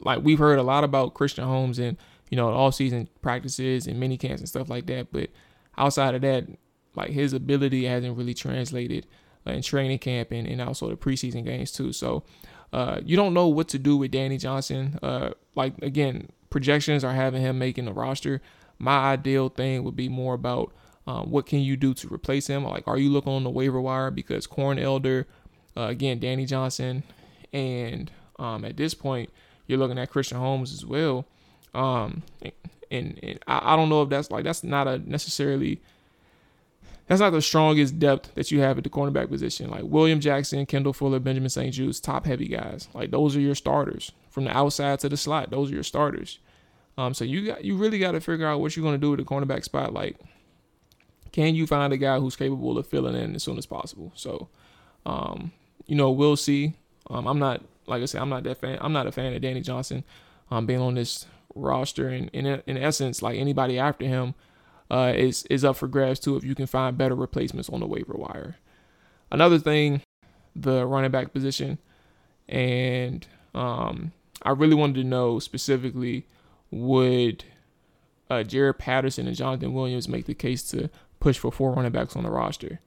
like 0.00 0.22
we've 0.22 0.38
heard 0.38 0.58
a 0.58 0.62
lot 0.62 0.84
about 0.84 1.14
Christian 1.14 1.44
Holmes 1.44 1.78
and 1.78 1.96
you 2.30 2.36
know 2.36 2.48
all 2.48 2.72
season 2.72 3.08
practices 3.22 3.86
and 3.86 3.98
mini 3.98 4.16
camps 4.16 4.40
and 4.40 4.48
stuff 4.48 4.68
like 4.68 4.86
that, 4.86 5.12
but 5.12 5.30
outside 5.76 6.14
of 6.14 6.20
that, 6.22 6.46
like 6.94 7.10
his 7.10 7.32
ability 7.32 7.84
hasn't 7.84 8.16
really 8.16 8.34
translated 8.34 9.06
in 9.46 9.62
training 9.62 9.98
camp 9.98 10.30
and, 10.30 10.46
and 10.46 10.60
also 10.60 10.88
the 10.88 10.96
preseason 10.96 11.44
games 11.44 11.72
too. 11.72 11.92
So 11.92 12.22
uh, 12.72 13.00
you 13.04 13.16
don't 13.16 13.34
know 13.34 13.48
what 13.48 13.68
to 13.68 13.78
do 13.78 13.96
with 13.96 14.10
Danny 14.10 14.38
Johnson. 14.38 14.98
Uh, 15.02 15.30
like 15.54 15.74
again, 15.82 16.28
projections 16.50 17.04
are 17.04 17.14
having 17.14 17.42
him 17.42 17.58
making 17.58 17.86
the 17.86 17.92
roster. 17.92 18.40
My 18.78 19.12
ideal 19.12 19.48
thing 19.48 19.84
would 19.84 19.96
be 19.96 20.08
more 20.08 20.34
about 20.34 20.72
um, 21.06 21.30
what 21.30 21.46
can 21.46 21.60
you 21.60 21.76
do 21.76 21.94
to 21.94 22.12
replace 22.12 22.46
him. 22.46 22.64
Like, 22.64 22.86
are 22.86 22.98
you 22.98 23.10
looking 23.10 23.32
on 23.32 23.44
the 23.44 23.50
waiver 23.50 23.80
wire 23.80 24.10
because 24.10 24.46
Corn 24.46 24.78
Elder, 24.78 25.26
uh, 25.76 25.82
again, 25.82 26.18
Danny 26.18 26.46
Johnson, 26.46 27.02
and 27.52 28.10
um, 28.38 28.64
at 28.64 28.76
this 28.76 28.94
point, 28.94 29.30
you're 29.66 29.78
looking 29.78 29.98
at 29.98 30.10
Christian 30.10 30.38
Holmes 30.38 30.72
as 30.72 30.84
well. 30.84 31.26
Um, 31.74 32.22
and, 32.90 33.18
and 33.22 33.38
I, 33.46 33.74
I 33.74 33.76
don't 33.76 33.88
know 33.88 34.02
if 34.02 34.08
that's 34.08 34.30
like 34.30 34.44
that's 34.44 34.64
not 34.64 34.88
a 34.88 34.98
necessarily 34.98 35.80
that's 37.10 37.20
not 37.20 37.30
the 37.30 37.42
strongest 37.42 37.98
depth 37.98 38.32
that 38.36 38.52
you 38.52 38.60
have 38.60 38.78
at 38.78 38.84
the 38.84 38.90
cornerback 38.90 39.28
position. 39.28 39.68
Like 39.68 39.82
William 39.82 40.20
Jackson, 40.20 40.64
Kendall 40.64 40.92
Fuller, 40.92 41.18
Benjamin 41.18 41.50
St-Juste, 41.50 42.04
top 42.04 42.24
heavy 42.24 42.46
guys. 42.46 42.86
Like 42.94 43.10
those 43.10 43.34
are 43.34 43.40
your 43.40 43.56
starters 43.56 44.12
from 44.30 44.44
the 44.44 44.56
outside 44.56 45.00
to 45.00 45.08
the 45.08 45.16
slot. 45.16 45.50
Those 45.50 45.72
are 45.72 45.74
your 45.74 45.82
starters. 45.82 46.38
Um, 46.96 47.12
so 47.12 47.24
you 47.24 47.46
got 47.46 47.64
you 47.64 47.76
really 47.76 47.98
got 47.98 48.12
to 48.12 48.20
figure 48.20 48.46
out 48.46 48.60
what 48.60 48.76
you're 48.76 48.84
going 48.84 48.94
to 48.94 48.98
do 49.00 49.10
with 49.10 49.18
the 49.18 49.24
cornerback 49.24 49.64
spot. 49.64 49.92
Like, 49.92 50.20
can 51.32 51.56
you 51.56 51.66
find 51.66 51.92
a 51.92 51.96
guy 51.96 52.20
who's 52.20 52.36
capable 52.36 52.78
of 52.78 52.86
filling 52.86 53.16
in 53.16 53.34
as 53.34 53.42
soon 53.42 53.58
as 53.58 53.66
possible? 53.66 54.12
So, 54.14 54.46
um, 55.04 55.50
you 55.86 55.96
know, 55.96 56.12
we'll 56.12 56.36
see. 56.36 56.74
Um, 57.08 57.26
I'm 57.26 57.40
not 57.40 57.64
like 57.88 58.02
I 58.02 58.04
said, 58.04 58.20
I'm 58.22 58.28
not 58.28 58.44
that 58.44 58.60
fan. 58.60 58.78
I'm 58.80 58.92
not 58.92 59.08
a 59.08 59.12
fan 59.12 59.34
of 59.34 59.42
Danny 59.42 59.62
Johnson 59.62 60.04
um, 60.48 60.64
being 60.64 60.80
on 60.80 60.94
this 60.94 61.26
roster, 61.56 62.08
and 62.08 62.30
in 62.32 62.46
in 62.46 62.76
essence, 62.76 63.20
like 63.20 63.36
anybody 63.36 63.80
after 63.80 64.06
him 64.06 64.36
uh, 64.90 65.12
is 65.14 65.44
is 65.44 65.64
up 65.64 65.76
for 65.76 65.88
grabs 65.88 66.20
too. 66.20 66.36
If 66.36 66.44
you 66.44 66.54
can 66.54 66.66
find 66.66 66.98
better 66.98 67.14
replacements 67.14 67.68
on 67.68 67.80
the 67.80 67.86
waiver 67.86 68.14
wire. 68.14 68.56
Another 69.30 69.58
thing, 69.58 70.02
the 70.56 70.84
running 70.86 71.12
back 71.12 71.32
position, 71.32 71.78
and 72.48 73.26
um, 73.54 74.12
I 74.42 74.50
really 74.50 74.74
wanted 74.74 74.96
to 74.96 75.04
know 75.04 75.38
specifically 75.38 76.26
would 76.70 77.44
uh, 78.28 78.44
Jaret 78.44 78.78
Patterson 78.78 79.26
and 79.26 79.36
Jonathan 79.36 79.72
Williams 79.72 80.08
make 80.08 80.26
the 80.26 80.34
case 80.34 80.62
to 80.70 80.90
push 81.20 81.38
for 81.38 81.52
four 81.52 81.72
running 81.72 81.92
backs 81.92 82.16
on 82.16 82.24
the 82.24 82.30
roster? 82.30 82.80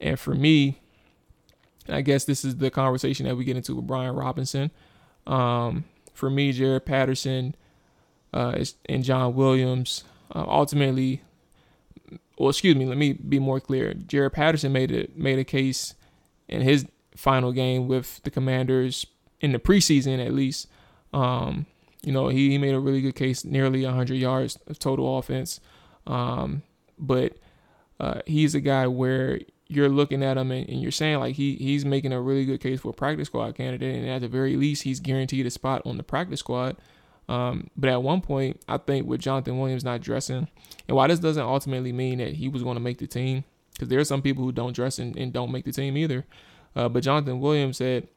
And 0.00 0.18
for 0.18 0.34
me, 0.34 0.80
I 1.88 2.00
guess 2.00 2.24
this 2.24 2.44
is 2.44 2.56
the 2.56 2.70
conversation 2.70 3.26
that 3.26 3.36
we 3.36 3.44
get 3.44 3.56
into 3.56 3.76
with 3.76 3.86
Brian 3.86 4.14
Robinson. 4.14 4.70
Um, 5.26 5.84
for 6.12 6.28
me, 6.28 6.52
Jaret 6.52 6.84
Patterson 6.84 7.54
uh, 8.32 8.64
and 8.86 9.04
John 9.04 9.34
Williams 9.34 10.04
uh, 10.34 10.44
ultimately, 10.46 11.22
well, 12.38 12.50
excuse 12.50 12.76
me, 12.76 12.86
let 12.86 12.98
me 12.98 13.12
be 13.12 13.38
more 13.38 13.60
clear. 13.60 13.94
Jaret 13.94 14.32
Patterson 14.32 14.72
made 14.72 14.90
a 14.90 15.08
made 15.14 15.38
a 15.38 15.44
case 15.44 15.94
in 16.48 16.62
his 16.62 16.86
final 17.16 17.52
game 17.52 17.88
with 17.88 18.22
the 18.22 18.30
Commanders 18.30 19.06
in 19.40 19.52
the 19.52 19.58
preseason, 19.58 20.24
at 20.24 20.32
least. 20.32 20.68
Um, 21.12 21.66
you 22.02 22.12
know, 22.12 22.28
he, 22.28 22.50
he 22.50 22.58
made 22.58 22.74
a 22.74 22.80
really 22.80 23.00
good 23.00 23.14
case, 23.14 23.44
nearly 23.44 23.84
100 23.84 24.14
yards 24.14 24.58
of 24.66 24.78
total 24.78 25.18
offense. 25.18 25.60
Um, 26.06 26.62
but 26.98 27.36
uh, 28.00 28.20
he's 28.26 28.54
a 28.54 28.60
guy 28.60 28.86
where 28.86 29.40
you're 29.68 29.88
looking 29.88 30.22
at 30.22 30.36
him 30.36 30.50
and, 30.50 30.68
and, 30.68 30.82
you're 30.82 30.90
saying 30.90 31.18
like 31.18 31.36
he 31.36 31.54
he's 31.56 31.84
making 31.84 32.12
a 32.12 32.20
really 32.20 32.44
good 32.44 32.60
case 32.60 32.80
for 32.80 32.90
a 32.90 32.92
practice 32.92 33.28
squad 33.28 33.54
candidate, 33.54 33.94
and 33.94 34.08
at 34.08 34.20
the 34.20 34.28
very 34.28 34.56
least, 34.56 34.82
he's 34.82 35.00
guaranteed 35.00 35.46
a 35.46 35.50
spot 35.50 35.82
on 35.84 35.96
the 35.96 36.02
practice 36.02 36.40
squad. 36.40 36.76
Um, 37.28 37.68
but 37.76 37.90
at 37.90 38.02
one 38.02 38.20
point, 38.20 38.60
I 38.68 38.78
think 38.78 39.06
with 39.06 39.20
Jonathan 39.20 39.58
Williams 39.58 39.84
not 39.84 40.00
dressing, 40.00 40.48
and 40.88 40.96
why 40.96 41.06
this 41.06 41.20
doesn't 41.20 41.42
ultimately 41.42 41.92
mean 41.92 42.18
that 42.18 42.34
he 42.34 42.48
was 42.48 42.62
going 42.62 42.76
to 42.76 42.80
make 42.80 42.98
the 42.98 43.06
team, 43.06 43.44
because 43.72 43.88
there 43.88 44.00
are 44.00 44.04
some 44.04 44.22
people 44.22 44.44
who 44.44 44.52
don't 44.52 44.74
dress 44.74 44.98
and, 44.98 45.16
and 45.16 45.32
don't 45.32 45.52
make 45.52 45.64
the 45.64 45.72
team 45.72 45.96
either. 45.96 46.26
Uh, 46.74 46.88
but 46.88 47.02
Jonathan 47.02 47.40
Williams 47.40 47.78
had 47.78 48.08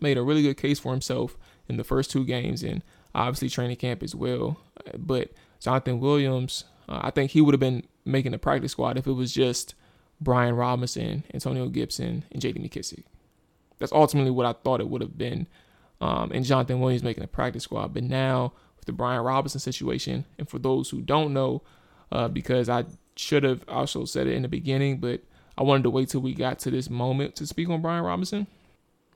made 0.00 0.16
a 0.16 0.22
really 0.22 0.42
good 0.42 0.56
case 0.56 0.78
for 0.78 0.92
himself 0.92 1.36
in 1.68 1.76
the 1.76 1.84
first 1.84 2.10
two 2.10 2.24
games, 2.24 2.62
and 2.62 2.82
obviously 3.14 3.48
training 3.48 3.76
camp 3.76 4.02
as 4.02 4.14
well. 4.14 4.58
But 4.96 5.30
Jonathan 5.60 6.00
Williams, 6.00 6.64
uh, 6.88 7.00
I 7.02 7.10
think 7.10 7.32
he 7.32 7.40
would 7.40 7.54
have 7.54 7.60
been 7.60 7.84
making 8.04 8.32
the 8.32 8.38
practice 8.38 8.72
squad 8.72 8.98
if 8.98 9.06
it 9.06 9.12
was 9.12 9.32
just 9.32 9.74
Brian 10.20 10.54
Robinson, 10.54 11.24
Antonio 11.32 11.68
Gibson, 11.68 12.24
and 12.30 12.40
J.D. 12.40 12.60
McKissic. 12.60 13.04
That's 13.78 13.92
ultimately 13.92 14.30
what 14.30 14.46
I 14.46 14.52
thought 14.52 14.80
it 14.80 14.88
would 14.88 15.00
have 15.00 15.16
been. 15.16 15.46
Um, 16.00 16.32
and 16.32 16.44
Jonathan 16.44 16.80
Williams 16.80 17.02
making 17.02 17.22
the 17.22 17.28
practice 17.28 17.64
squad. 17.64 17.92
But 17.92 18.04
now 18.04 18.52
with 18.76 18.86
the 18.86 18.92
Brian 18.92 19.22
Robinson 19.22 19.60
situation, 19.60 20.24
and 20.38 20.48
for 20.48 20.58
those 20.58 20.90
who 20.90 21.02
don't 21.02 21.32
know, 21.32 21.62
uh, 22.10 22.28
because 22.28 22.68
I 22.68 22.84
should 23.16 23.44
have 23.44 23.64
also 23.68 24.04
said 24.04 24.26
it 24.26 24.34
in 24.34 24.42
the 24.42 24.48
beginning, 24.48 24.98
but 24.98 25.22
I 25.58 25.62
wanted 25.62 25.82
to 25.82 25.90
wait 25.90 26.08
till 26.08 26.22
we 26.22 26.34
got 26.34 26.58
to 26.60 26.70
this 26.70 26.88
moment 26.88 27.36
to 27.36 27.46
speak 27.46 27.68
on 27.68 27.82
Brian 27.82 28.04
Robinson. 28.04 28.46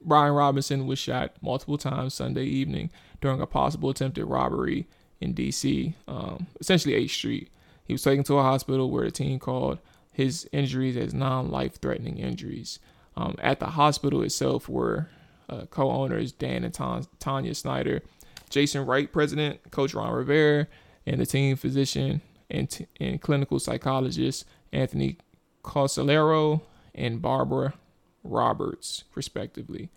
Brian 0.02 0.34
Robinson 0.34 0.86
was 0.86 0.98
shot 0.98 1.32
multiple 1.40 1.78
times 1.78 2.12
Sunday 2.12 2.44
evening 2.44 2.90
during 3.22 3.40
a 3.40 3.46
possible 3.46 3.88
attempted 3.88 4.26
robbery 4.26 4.86
in 5.20 5.32
D.C., 5.32 5.94
um, 6.06 6.46
essentially 6.60 6.94
8th 6.94 7.10
Street. 7.10 7.50
He 7.84 7.94
was 7.94 8.02
taken 8.02 8.24
to 8.24 8.38
a 8.38 8.42
hospital 8.42 8.90
where 8.90 9.04
the 9.04 9.10
team 9.10 9.38
called 9.38 9.78
his 10.12 10.48
injuries 10.52 10.96
as 10.96 11.14
non 11.14 11.50
life 11.50 11.80
threatening 11.80 12.18
injuries. 12.18 12.78
Um, 13.16 13.36
at 13.40 13.60
the 13.60 13.66
hospital 13.66 14.22
itself 14.22 14.68
were 14.68 15.08
uh, 15.48 15.66
co 15.66 15.90
owners 15.90 16.32
Dan 16.32 16.64
and 16.64 16.74
Tanya 17.18 17.54
Snyder, 17.54 18.02
Jason 18.50 18.86
Wright, 18.86 19.12
president, 19.12 19.70
Coach 19.70 19.94
Ron 19.94 20.12
Rivera, 20.12 20.66
and 21.06 21.20
the 21.20 21.26
team 21.26 21.56
physician 21.56 22.20
and, 22.50 22.70
t- 22.70 22.86
and 23.00 23.20
clinical 23.20 23.58
psychologist 23.58 24.44
Anthony 24.72 25.18
Casolaro 25.62 26.62
and 26.94 27.20
Barbara 27.20 27.74
Roberts, 28.22 29.04
respectively. 29.14 29.90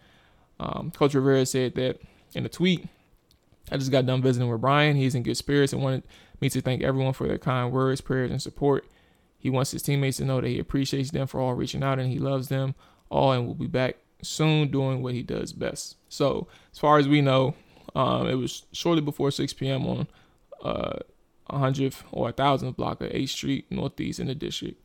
Um, 0.60 0.92
Coach 0.92 1.14
Rivera 1.14 1.46
said 1.46 1.76
that 1.76 2.02
in 2.34 2.46
a 2.46 2.50
tweet, 2.50 2.88
I 3.72 3.78
just 3.78 3.92
got 3.92 4.06
done 4.06 4.22
visiting 4.22 4.50
with 4.50 4.62
Brian. 4.62 4.96
He's 4.96 5.16
in 5.16 5.24
good 5.24 5.38
spirits 5.38 5.74
and 5.74 5.84
wanted 5.84 6.04
me 6.40 6.50
to 6.50 6.62
thank 6.62 6.82
everyone 6.82 7.14
for 7.14 7.28
their 7.28 7.38
kind 7.38 7.72
words, 7.72 8.02
prayers, 8.02 8.32
and 8.32 8.42
support. 8.42 8.86
He 9.38 9.50
wants 9.50 9.72
his 9.72 9.82
teammates 9.82 10.18
to 10.18 10.26
know 10.26 10.42
that 10.42 10.48
he 10.48 10.60
appreciates 10.60 11.12
them 11.12 11.28
for 11.28 11.40
all 11.40 11.54
reaching 11.54 11.84
out 11.84 12.00
and 12.00 12.12
he 12.12 12.20
loves 12.20 12.48
them 12.48 12.76
all 13.10 13.32
and 13.32 13.46
will 13.46 13.56
be 13.56 13.68
back 13.68 13.98
soon 14.22 14.70
doing 14.70 15.02
what 15.02 15.14
he 15.14 15.24
does 15.24 15.54
best. 15.54 15.98
So, 16.10 16.48
as 16.72 16.80
far 16.80 16.98
as 16.98 17.08
we 17.08 17.22
know, 17.22 17.56
um, 17.96 18.28
it 18.28 18.36
was 18.36 18.64
shortly 18.72 19.02
before 19.02 19.32
6 19.32 19.54
p.m. 19.54 19.86
on 19.86 20.08
uh, 20.64 21.00
100th 21.50 22.04
or 22.12 22.32
1000th 22.32 22.76
block 22.76 23.02
of 23.02 23.12
8th 23.12 23.30
Street 23.30 23.66
Northeast 23.70 24.20
in 24.20 24.28
the 24.28 24.36
district. 24.36 24.82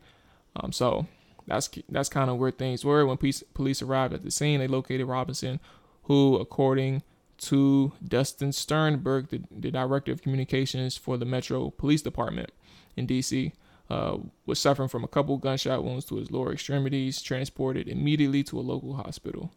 Um, 0.55 0.71
so 0.71 1.07
that's 1.47 1.69
that's 1.89 2.09
kind 2.09 2.29
of 2.29 2.37
where 2.37 2.51
things 2.51 2.85
were 2.85 3.05
when 3.05 3.17
police, 3.17 3.43
police 3.53 3.81
arrived 3.81 4.13
at 4.13 4.23
the 4.23 4.31
scene. 4.31 4.59
They 4.59 4.67
located 4.67 5.07
Robinson, 5.07 5.59
who, 6.03 6.37
according 6.37 7.03
to 7.39 7.91
Dustin 8.07 8.51
Sternbeck, 8.51 9.29
the, 9.29 9.41
the 9.51 9.71
director 9.71 10.11
of 10.11 10.21
communications 10.21 10.95
for 10.95 11.17
the 11.17 11.25
Metro 11.25 11.71
Police 11.71 12.01
Department 12.01 12.51
in 12.95 13.05
D.C., 13.05 13.51
uh, 13.89 14.17
was 14.45 14.59
suffering 14.59 14.89
from 14.89 15.03
a 15.03 15.07
couple 15.07 15.37
gunshot 15.37 15.83
wounds 15.83 16.05
to 16.05 16.15
his 16.15 16.31
lower 16.31 16.53
extremities, 16.53 17.21
transported 17.21 17.87
immediately 17.87 18.43
to 18.43 18.59
a 18.59 18.61
local 18.61 18.93
hospital. 18.95 19.51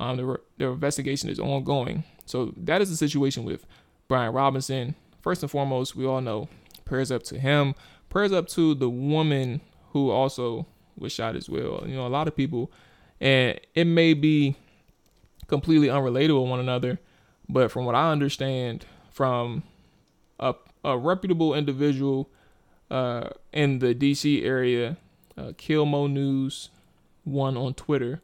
Um, 0.00 0.16
the, 0.16 0.40
the 0.58 0.68
investigation 0.68 1.28
is 1.28 1.40
ongoing. 1.40 2.04
So 2.24 2.54
that 2.56 2.80
is 2.80 2.90
the 2.90 2.96
situation 2.96 3.44
with 3.44 3.66
Brian 4.06 4.32
Robinson. 4.32 4.94
First 5.20 5.42
and 5.42 5.50
foremost, 5.50 5.96
we 5.96 6.06
all 6.06 6.20
know 6.20 6.48
prayers 6.84 7.10
up 7.10 7.22
to 7.24 7.38
him. 7.38 7.74
Prayers 8.08 8.32
up 8.32 8.48
to 8.48 8.74
the 8.74 8.88
woman 8.88 9.60
who 9.92 10.10
also 10.10 10.66
was 10.96 11.12
shot 11.12 11.36
as 11.36 11.48
well. 11.48 11.84
You 11.86 11.96
know, 11.96 12.06
a 12.06 12.08
lot 12.08 12.28
of 12.28 12.36
people, 12.36 12.70
and 13.20 13.58
it 13.74 13.84
may 13.84 14.14
be 14.14 14.56
completely 15.46 15.90
unrelated 15.90 16.34
with 16.34 16.48
one 16.48 16.60
another, 16.60 17.00
but 17.48 17.70
from 17.70 17.84
what 17.84 17.94
I 17.94 18.10
understand, 18.10 18.86
from 19.10 19.62
a, 20.38 20.54
a 20.84 20.96
reputable 20.96 21.54
individual 21.54 22.30
uh, 22.90 23.30
in 23.52 23.78
the 23.78 23.94
DC 23.94 24.44
area, 24.44 24.96
uh, 25.36 25.52
Kilmo 25.56 26.10
News 26.10 26.70
one 27.24 27.56
on 27.56 27.74
Twitter. 27.74 28.22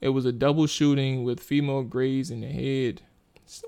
It 0.00 0.10
was 0.10 0.24
a 0.24 0.32
double 0.32 0.66
shooting 0.66 1.24
with 1.24 1.40
female 1.40 1.82
graze 1.82 2.30
in 2.30 2.40
the 2.40 2.48
head 2.48 3.02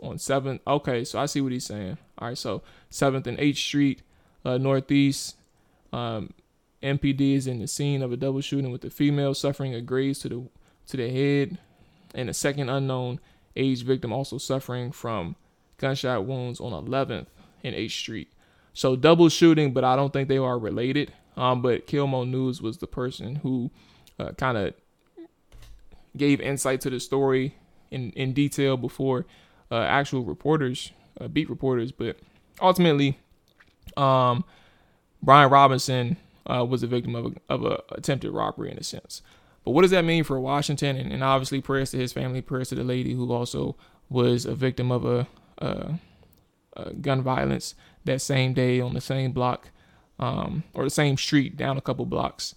on 0.02 0.16
7th. 0.16 0.60
Okay, 0.66 1.04
so 1.04 1.18
I 1.18 1.26
see 1.26 1.40
what 1.40 1.52
he's 1.52 1.64
saying. 1.64 1.98
All 2.18 2.28
right, 2.28 2.38
so 2.38 2.62
7th 2.90 3.26
and 3.26 3.38
8th 3.38 3.56
Street, 3.56 4.02
uh, 4.44 4.58
Northeast. 4.58 5.36
Um, 5.92 6.32
MPD 6.82 7.34
is 7.34 7.46
in 7.46 7.58
the 7.58 7.66
scene 7.66 8.02
of 8.02 8.12
a 8.12 8.16
double 8.16 8.40
shooting 8.40 8.70
with 8.70 8.82
the 8.82 8.90
female 8.90 9.34
suffering 9.34 9.74
a 9.74 9.80
graze 9.80 10.18
to 10.20 10.28
the 10.28 10.42
to 10.86 10.96
the 10.96 11.10
head, 11.10 11.58
and 12.14 12.28
a 12.28 12.34
second 12.34 12.68
unknown 12.68 13.20
age 13.54 13.84
victim 13.84 14.12
also 14.12 14.38
suffering 14.38 14.90
from 14.90 15.36
gunshot 15.76 16.24
wounds 16.24 16.60
on 16.60 16.72
11th 16.72 17.26
and 17.62 17.74
8th 17.74 17.90
Street. 17.90 18.28
So 18.72 18.96
double 18.96 19.28
shooting, 19.28 19.72
but 19.72 19.84
I 19.84 19.96
don't 19.96 20.12
think 20.12 20.28
they 20.28 20.38
are 20.38 20.58
related. 20.58 21.12
Um, 21.36 21.62
but 21.62 21.86
Kilmo 21.86 22.28
News 22.28 22.60
was 22.60 22.78
the 22.78 22.86
person 22.86 23.36
who 23.36 23.70
uh, 24.18 24.32
kind 24.32 24.58
of 24.58 24.74
gave 26.16 26.40
insight 26.40 26.80
to 26.82 26.90
the 26.90 27.00
story 27.00 27.54
in 27.90 28.10
in 28.10 28.32
detail 28.32 28.76
before 28.76 29.26
uh, 29.70 29.80
actual 29.80 30.24
reporters, 30.24 30.92
uh, 31.20 31.28
beat 31.28 31.48
reporters. 31.48 31.92
But 31.92 32.18
ultimately, 32.60 33.18
um, 33.96 34.44
Brian 35.22 35.50
Robinson 35.50 36.16
uh, 36.46 36.64
was 36.64 36.82
a 36.82 36.86
victim 36.86 37.14
of 37.14 37.26
a, 37.26 37.52
of 37.52 37.64
a 37.64 37.82
attempted 37.92 38.32
robbery 38.32 38.70
in 38.70 38.78
a 38.78 38.84
sense. 38.84 39.22
But 39.64 39.72
what 39.72 39.82
does 39.82 39.90
that 39.90 40.04
mean 40.04 40.24
for 40.24 40.40
Washington? 40.40 40.96
And, 40.96 41.12
and, 41.12 41.22
obviously, 41.22 41.60
prayers 41.60 41.90
to 41.90 41.98
his 41.98 42.12
family, 42.12 42.40
prayers 42.40 42.70
to 42.70 42.74
the 42.74 42.84
lady 42.84 43.14
who 43.14 43.30
also 43.30 43.76
was 44.08 44.46
a 44.46 44.54
victim 44.54 44.90
of 44.90 45.04
a, 45.04 45.26
a 46.74 46.92
gun 46.94 47.22
violence 47.22 47.74
that 48.04 48.20
same 48.20 48.54
day 48.54 48.80
on 48.80 48.94
the 48.94 49.00
same 49.00 49.32
block 49.32 49.70
um, 50.18 50.64
or 50.74 50.84
the 50.84 50.90
same 50.90 51.16
street 51.16 51.56
down 51.56 51.76
a 51.76 51.80
couple 51.80 52.06
blocks. 52.06 52.54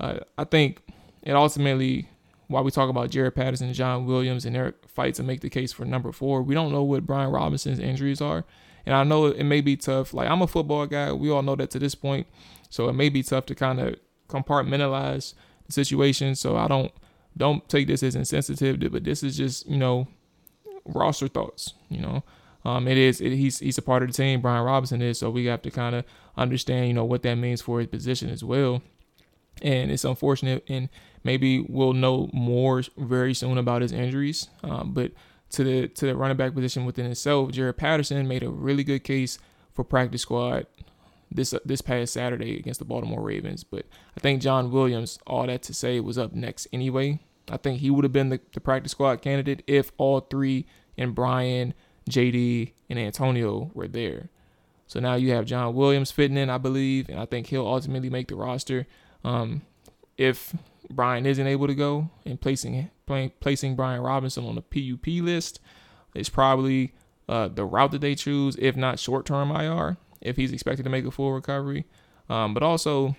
Uh, 0.00 0.18
I 0.36 0.44
think 0.44 0.82
it 1.22 1.32
ultimately, 1.32 2.08
while 2.48 2.64
we 2.64 2.70
talk 2.70 2.90
about 2.90 3.10
Jaret 3.10 3.34
Patterson 3.34 3.72
John 3.72 4.06
Williams 4.06 4.44
and 4.44 4.54
their 4.54 4.74
fight 4.86 5.14
to 5.14 5.22
make 5.22 5.40
the 5.40 5.50
case 5.50 5.72
for 5.72 5.84
number 5.84 6.12
four, 6.12 6.42
we 6.42 6.54
don't 6.54 6.72
know 6.72 6.82
what 6.82 7.06
Brian 7.06 7.30
Robinson's 7.30 7.78
injuries 7.78 8.20
are. 8.20 8.44
And 8.86 8.94
I 8.94 9.04
know 9.04 9.26
it 9.26 9.44
may 9.44 9.60
be 9.60 9.76
tough. 9.76 10.12
Like, 10.12 10.28
I'm 10.28 10.42
a 10.42 10.46
football 10.46 10.86
guy. 10.86 11.12
We 11.12 11.30
all 11.30 11.42
know 11.42 11.56
that 11.56 11.70
to 11.70 11.78
this 11.78 11.94
point. 11.94 12.26
So 12.68 12.88
it 12.88 12.92
may 12.92 13.08
be 13.08 13.22
tough 13.22 13.46
to 13.46 13.54
kind 13.54 13.80
of 13.80 13.96
compartmentalize 14.28 15.34
the 15.66 15.72
situation. 15.72 16.34
So 16.34 16.56
I 16.56 16.68
don't 16.68 16.92
don't 17.36 17.68
take 17.68 17.86
this 17.86 18.02
as 18.02 18.14
insensitive, 18.14 18.92
but 18.92 19.04
this 19.04 19.22
is 19.22 19.36
just 19.36 19.66
you 19.66 19.76
know 19.76 20.08
roster 20.84 21.28
thoughts. 21.28 21.74
You 21.88 22.00
know, 22.02 22.24
um, 22.64 22.88
it 22.88 22.96
is 22.96 23.20
it, 23.20 23.32
he's 23.32 23.58
he's 23.58 23.78
a 23.78 23.82
part 23.82 24.02
of 24.02 24.08
the 24.08 24.14
team. 24.14 24.40
Brian 24.40 24.64
Robinson 24.64 25.02
is, 25.02 25.18
so 25.18 25.30
we 25.30 25.46
have 25.46 25.62
to 25.62 25.70
kind 25.70 25.94
of 25.94 26.04
understand, 26.36 26.88
you 26.88 26.94
know, 26.94 27.04
what 27.04 27.22
that 27.22 27.34
means 27.36 27.62
for 27.62 27.78
his 27.78 27.88
position 27.88 28.30
as 28.30 28.42
well. 28.42 28.82
And 29.62 29.90
it's 29.90 30.04
unfortunate, 30.04 30.64
and 30.68 30.88
maybe 31.22 31.60
we'll 31.60 31.92
know 31.92 32.30
more 32.32 32.82
very 32.96 33.34
soon 33.34 33.58
about 33.58 33.82
his 33.82 33.92
injuries. 33.92 34.48
Um, 34.62 34.92
but 34.92 35.12
to 35.50 35.64
the 35.64 35.88
to 35.88 36.06
the 36.06 36.16
running 36.16 36.36
back 36.36 36.54
position 36.54 36.84
within 36.84 37.06
itself, 37.06 37.52
Jaret 37.52 37.76
Patterson 37.76 38.26
made 38.26 38.42
a 38.42 38.48
really 38.48 38.84
good 38.84 39.04
case 39.04 39.38
for 39.72 39.84
practice 39.84 40.22
squad 40.22 40.66
this 41.30 41.52
uh, 41.52 41.58
this 41.64 41.80
past 41.80 42.12
Saturday 42.12 42.58
against 42.58 42.78
the 42.78 42.86
Baltimore 42.86 43.20
Ravens. 43.20 43.64
But 43.64 43.86
I 44.16 44.20
think 44.20 44.40
John 44.40 44.70
Williams, 44.70 45.18
all 45.26 45.46
that 45.46 45.62
to 45.64 45.74
say, 45.74 46.00
was 46.00 46.16
up 46.16 46.32
next 46.32 46.66
anyway. 46.72 47.20
I 47.50 47.58
think 47.58 47.80
he 47.80 47.90
would 47.90 48.04
have 48.04 48.12
been 48.12 48.30
the, 48.30 48.40
the 48.54 48.60
practice 48.60 48.92
squad 48.92 49.20
candidate 49.20 49.62
if 49.66 49.92
all 49.98 50.20
three 50.20 50.66
and 50.96 51.14
Brian 51.14 51.74
JD, 52.08 52.72
and 52.90 52.98
Antonio 52.98 53.70
were 53.74 53.88
there. 53.88 54.28
So 54.86 55.00
now 55.00 55.14
you 55.14 55.32
have 55.32 55.46
John 55.46 55.74
Williams 55.74 56.10
fitting 56.10 56.36
in, 56.36 56.50
I 56.50 56.58
believe, 56.58 57.08
and 57.08 57.18
I 57.18 57.24
think 57.24 57.46
he'll 57.46 57.66
ultimately 57.66 58.10
make 58.10 58.28
the 58.28 58.36
roster. 58.36 58.86
Um, 59.24 59.62
if 60.18 60.54
Brian 60.90 61.26
isn't 61.26 61.46
able 61.46 61.66
to 61.66 61.74
go 61.74 62.10
and 62.24 62.40
placing 62.40 62.90
playing, 63.06 63.32
placing 63.40 63.76
Brian 63.76 64.02
Robinson 64.02 64.44
on 64.44 64.54
the 64.54 64.62
PUP 64.62 65.06
list 65.24 65.60
is 66.14 66.28
probably 66.28 66.92
uh, 67.28 67.48
the 67.48 67.64
route 67.64 67.92
that 67.92 68.00
they 68.00 68.14
choose, 68.14 68.56
if 68.58 68.76
not 68.76 68.98
short 68.98 69.24
term 69.26 69.50
IR, 69.50 69.96
if 70.20 70.36
he's 70.36 70.52
expected 70.52 70.82
to 70.84 70.90
make 70.90 71.06
a 71.06 71.10
full 71.10 71.32
recovery. 71.32 71.86
Um, 72.28 72.54
but 72.54 72.62
also 72.62 73.16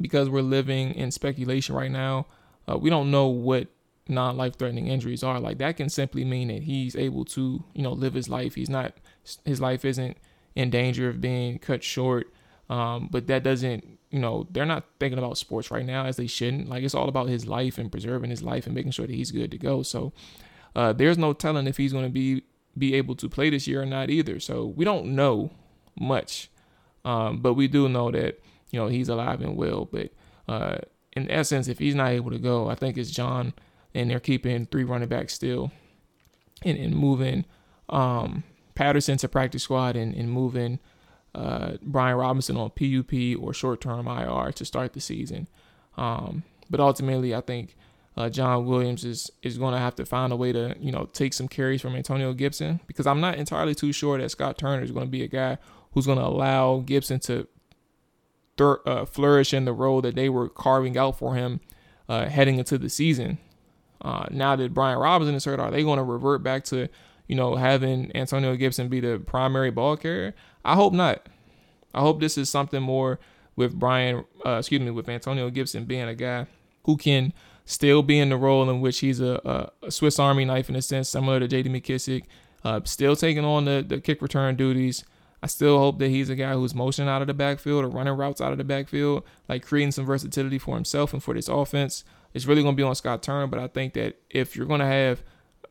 because 0.00 0.28
we're 0.28 0.42
living 0.42 0.94
in 0.94 1.10
speculation 1.10 1.74
right 1.74 1.90
now, 1.90 2.26
uh, 2.68 2.78
we 2.78 2.90
don't 2.90 3.10
know 3.10 3.26
what 3.26 3.68
non-life 4.10 4.56
threatening 4.56 4.88
injuries 4.88 5.22
are. 5.22 5.40
Like 5.40 5.58
that 5.58 5.76
can 5.76 5.88
simply 5.88 6.24
mean 6.24 6.48
that 6.48 6.64
he's 6.64 6.96
able 6.96 7.24
to, 7.26 7.64
you 7.74 7.82
know, 7.82 7.92
live 7.92 8.14
his 8.14 8.28
life. 8.28 8.54
He's 8.54 8.70
not 8.70 8.94
his 9.44 9.60
life 9.60 9.84
isn't 9.84 10.16
in 10.54 10.70
danger 10.70 11.08
of 11.08 11.20
being 11.20 11.58
cut 11.58 11.82
short. 11.82 12.32
Um, 12.68 13.08
but 13.10 13.26
that 13.26 13.42
doesn't, 13.42 13.98
you 14.10 14.18
know, 14.18 14.46
they're 14.50 14.66
not 14.66 14.84
thinking 14.98 15.18
about 15.18 15.38
sports 15.38 15.70
right 15.70 15.84
now 15.84 16.06
as 16.06 16.16
they 16.16 16.26
shouldn't. 16.26 16.68
Like 16.68 16.84
it's 16.84 16.94
all 16.94 17.08
about 17.08 17.28
his 17.28 17.46
life 17.46 17.78
and 17.78 17.90
preserving 17.90 18.30
his 18.30 18.42
life 18.42 18.66
and 18.66 18.74
making 18.74 18.92
sure 18.92 19.06
that 19.06 19.14
he's 19.14 19.32
good 19.32 19.50
to 19.50 19.58
go. 19.58 19.82
So 19.82 20.12
uh, 20.74 20.92
there's 20.92 21.18
no 21.18 21.32
telling 21.32 21.66
if 21.66 21.76
he's 21.76 21.92
going 21.92 22.04
to 22.04 22.10
be 22.10 22.42
be 22.78 22.94
able 22.94 23.16
to 23.16 23.28
play 23.28 23.50
this 23.50 23.66
year 23.66 23.82
or 23.82 23.86
not 23.86 24.10
either. 24.10 24.38
So 24.38 24.66
we 24.66 24.84
don't 24.84 25.16
know 25.16 25.50
much, 25.98 26.50
um, 27.04 27.38
but 27.38 27.54
we 27.54 27.66
do 27.66 27.88
know 27.88 28.10
that 28.12 28.40
you 28.70 28.78
know 28.78 28.86
he's 28.86 29.08
alive 29.08 29.40
and 29.40 29.56
well. 29.56 29.88
But 29.90 30.12
uh, 30.48 30.78
in 31.14 31.30
essence, 31.30 31.68
if 31.68 31.78
he's 31.78 31.94
not 31.94 32.10
able 32.10 32.30
to 32.30 32.38
go, 32.38 32.68
I 32.68 32.74
think 32.74 32.96
it's 32.96 33.10
John, 33.10 33.52
and 33.94 34.10
they're 34.10 34.20
keeping 34.20 34.66
three 34.66 34.84
running 34.84 35.08
backs 35.08 35.34
still, 35.34 35.72
and, 36.62 36.78
and 36.78 36.94
moving 36.94 37.44
um, 37.88 38.44
Patterson 38.74 39.18
to 39.18 39.28
practice 39.28 39.64
squad 39.64 39.96
and, 39.96 40.14
and 40.14 40.30
moving 40.30 40.78
uh, 41.34 41.72
Brian 41.82 42.16
Robinson 42.16 42.56
on 42.56 42.70
PUP 42.70 43.12
or 43.40 43.52
short 43.52 43.80
term 43.80 44.06
IR 44.06 44.52
to 44.52 44.64
start 44.64 44.92
the 44.92 45.00
season. 45.00 45.48
Um, 45.96 46.44
but 46.68 46.80
ultimately, 46.80 47.34
I 47.34 47.40
think 47.40 47.76
uh, 48.16 48.28
John 48.28 48.66
Williams 48.66 49.04
is 49.04 49.30
is 49.42 49.58
going 49.58 49.74
to 49.74 49.80
have 49.80 49.94
to 49.96 50.06
find 50.06 50.32
a 50.32 50.36
way 50.36 50.52
to 50.52 50.76
you 50.80 50.92
know 50.92 51.08
take 51.12 51.32
some 51.32 51.48
carries 51.48 51.80
from 51.80 51.94
Antonio 51.96 52.32
Gibson 52.32 52.80
because 52.86 53.06
I'm 53.06 53.20
not 53.20 53.36
entirely 53.36 53.74
too 53.74 53.92
sure 53.92 54.18
that 54.18 54.30
Scott 54.30 54.58
Turner 54.58 54.82
is 54.82 54.90
going 54.90 55.06
to 55.06 55.10
be 55.10 55.22
a 55.22 55.28
guy 55.28 55.58
who's 55.92 56.06
going 56.06 56.18
to 56.18 56.24
allow 56.24 56.78
Gibson 56.80 57.20
to 57.20 57.46
thir- 58.56 58.80
uh, 58.86 59.04
flourish 59.04 59.52
in 59.52 59.64
the 59.64 59.72
role 59.72 60.00
that 60.02 60.14
they 60.14 60.28
were 60.28 60.48
carving 60.48 60.96
out 60.96 61.18
for 61.18 61.34
him 61.34 61.60
uh, 62.08 62.26
heading 62.26 62.58
into 62.58 62.78
the 62.78 62.88
season. 62.88 63.38
Uh, 64.02 64.26
now 64.30 64.56
that 64.56 64.74
Brian 64.74 64.98
Robinson 64.98 65.34
is 65.34 65.44
hurt, 65.44 65.60
are 65.60 65.70
they 65.70 65.82
going 65.82 65.98
to 65.98 66.02
revert 66.02 66.42
back 66.42 66.64
to 66.64 66.88
you 67.26 67.36
know 67.36 67.56
having 67.56 68.14
Antonio 68.14 68.56
Gibson 68.56 68.88
be 68.88 69.00
the 69.00 69.18
primary 69.18 69.70
ball 69.70 69.96
carrier? 69.96 70.34
I 70.64 70.74
hope 70.74 70.92
not. 70.92 71.26
I 71.94 72.00
hope 72.00 72.20
this 72.20 72.38
is 72.38 72.48
something 72.48 72.82
more 72.82 73.18
with 73.56 73.78
Brian, 73.78 74.24
uh, 74.46 74.58
excuse 74.58 74.80
me, 74.80 74.90
with 74.90 75.08
Antonio 75.08 75.50
Gibson 75.50 75.84
being 75.84 76.08
a 76.08 76.14
guy 76.14 76.46
who 76.84 76.96
can 76.96 77.32
still 77.64 78.02
be 78.02 78.18
in 78.18 78.30
the 78.30 78.36
role 78.36 78.68
in 78.68 78.80
which 78.80 79.00
he's 79.00 79.20
a, 79.20 79.70
a 79.84 79.90
Swiss 79.90 80.18
Army 80.18 80.44
knife 80.44 80.68
in 80.68 80.76
a 80.76 80.82
sense, 80.82 81.08
similar 81.08 81.40
to 81.40 81.48
J.D. 81.48 81.68
McKissic, 81.70 82.24
uh, 82.64 82.80
still 82.84 83.16
taking 83.16 83.44
on 83.44 83.64
the, 83.64 83.84
the 83.86 84.00
kick 84.00 84.22
return 84.22 84.56
duties. 84.56 85.04
I 85.42 85.46
still 85.46 85.78
hope 85.78 85.98
that 85.98 86.08
he's 86.08 86.28
a 86.28 86.34
guy 86.34 86.52
who's 86.52 86.74
motion 86.74 87.08
out 87.08 87.22
of 87.22 87.26
the 87.26 87.34
backfield 87.34 87.84
or 87.84 87.88
running 87.88 88.14
routes 88.14 88.40
out 88.40 88.52
of 88.52 88.58
the 88.58 88.64
backfield, 88.64 89.24
like 89.48 89.64
creating 89.64 89.92
some 89.92 90.04
versatility 90.04 90.58
for 90.58 90.74
himself 90.74 91.12
and 91.12 91.22
for 91.22 91.32
this 91.32 91.48
offense. 91.48 92.04
It's 92.32 92.46
really 92.46 92.62
going 92.62 92.74
to 92.74 92.80
be 92.80 92.84
on 92.84 92.94
Scott 92.94 93.22
Turner, 93.22 93.46
but 93.46 93.58
I 93.58 93.66
think 93.66 93.94
that 93.94 94.20
if 94.30 94.56
you're 94.56 94.66
going 94.66 94.80
to 94.80 94.86
have 94.86 95.22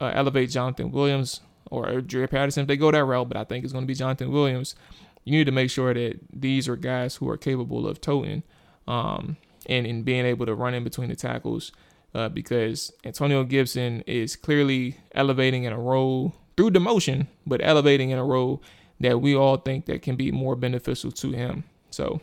uh, 0.01 0.11
elevate 0.13 0.49
Jonathan 0.49 0.91
Williams 0.91 1.41
or 1.71 2.01
Dre 2.01 2.27
Patterson, 2.27 2.61
if 2.61 2.67
they 2.67 2.77
go 2.77 2.91
that 2.91 3.03
route, 3.03 3.29
but 3.29 3.37
I 3.37 3.43
think 3.43 3.63
it's 3.63 3.73
going 3.73 3.83
to 3.83 3.87
be 3.87 3.95
Jonathan 3.95 4.31
Williams, 4.31 4.75
you 5.23 5.31
need 5.31 5.45
to 5.45 5.51
make 5.51 5.69
sure 5.69 5.93
that 5.93 6.19
these 6.33 6.67
are 6.67 6.75
guys 6.75 7.15
who 7.15 7.29
are 7.29 7.37
capable 7.37 7.87
of 7.87 8.01
toting 8.01 8.43
um, 8.87 9.37
and, 9.67 9.85
and 9.85 10.03
being 10.03 10.25
able 10.25 10.45
to 10.45 10.55
run 10.55 10.73
in 10.73 10.83
between 10.83 11.09
the 11.09 11.15
tackles 11.15 11.71
uh, 12.13 12.29
because 12.29 12.91
Antonio 13.03 13.43
Gibson 13.43 14.01
is 14.07 14.35
clearly 14.35 14.97
elevating 15.13 15.63
in 15.63 15.73
a 15.73 15.79
role 15.79 16.34
through 16.57 16.71
demotion, 16.71 17.27
but 17.45 17.62
elevating 17.63 18.10
in 18.10 18.17
a 18.17 18.23
role 18.25 18.62
that 18.99 19.21
we 19.21 19.36
all 19.36 19.57
think 19.57 19.86
that 19.86 20.01
can 20.01 20.15
be 20.15 20.31
more 20.31 20.55
beneficial 20.55 21.12
to 21.12 21.31
him. 21.31 21.63
So 21.89 22.21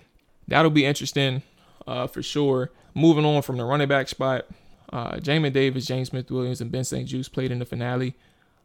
that'll 0.48 0.70
be 0.70 0.84
interesting 0.84 1.42
uh, 1.86 2.06
for 2.06 2.22
sure. 2.22 2.70
Moving 2.96 3.26
on 3.26 3.42
from 3.42 3.58
the 3.58 3.64
running 3.66 3.88
back 3.88 4.08
spot, 4.08 4.46
uh, 4.90 5.16
Jamin 5.16 5.52
Davis, 5.52 5.84
James 5.84 6.08
Smith 6.08 6.30
Williams, 6.30 6.62
and 6.62 6.72
Ben 6.72 6.82
St-Juste 6.82 7.30
played 7.30 7.52
in 7.52 7.58
the 7.58 7.66
finale. 7.66 8.14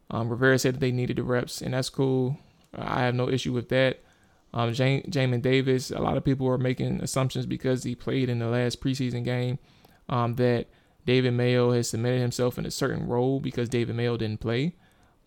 Um, 0.10 0.30
Rivera 0.30 0.58
said 0.58 0.76
that 0.76 0.80
they 0.80 0.94
needed 0.94 1.18
the 1.18 1.24
reps, 1.24 1.62
and 1.62 1.74
that's 1.74 1.90
cool. 1.90 2.38
I 2.74 3.02
have 3.02 3.14
no 3.14 3.28
issue 3.28 3.52
with 3.52 3.68
that. 3.68 4.00
Um, 4.54 4.72
Jam- 4.72 5.02
Jamin 5.02 5.42
Davis, 5.42 5.92
a 5.92 6.00
lot 6.00 6.16
of 6.16 6.24
people 6.24 6.48
are 6.48 6.58
making 6.58 7.02
assumptions 7.02 7.46
because 7.46 7.84
he 7.84 7.94
played 7.94 8.30
in 8.30 8.40
the 8.40 8.48
last 8.48 8.80
preseason 8.80 9.26
game 9.26 9.60
um, 10.08 10.36
that 10.36 10.68
David 11.06 11.34
Mayo 11.34 11.74
has 11.74 11.90
submitted 11.90 12.22
himself 12.22 12.58
in 12.58 12.66
a 12.66 12.72
certain 12.72 13.10
role 13.10 13.42
because 13.42 13.68
David 13.68 13.98
Mayo 13.98 14.16
didn't 14.16 14.40
play. 14.40 14.76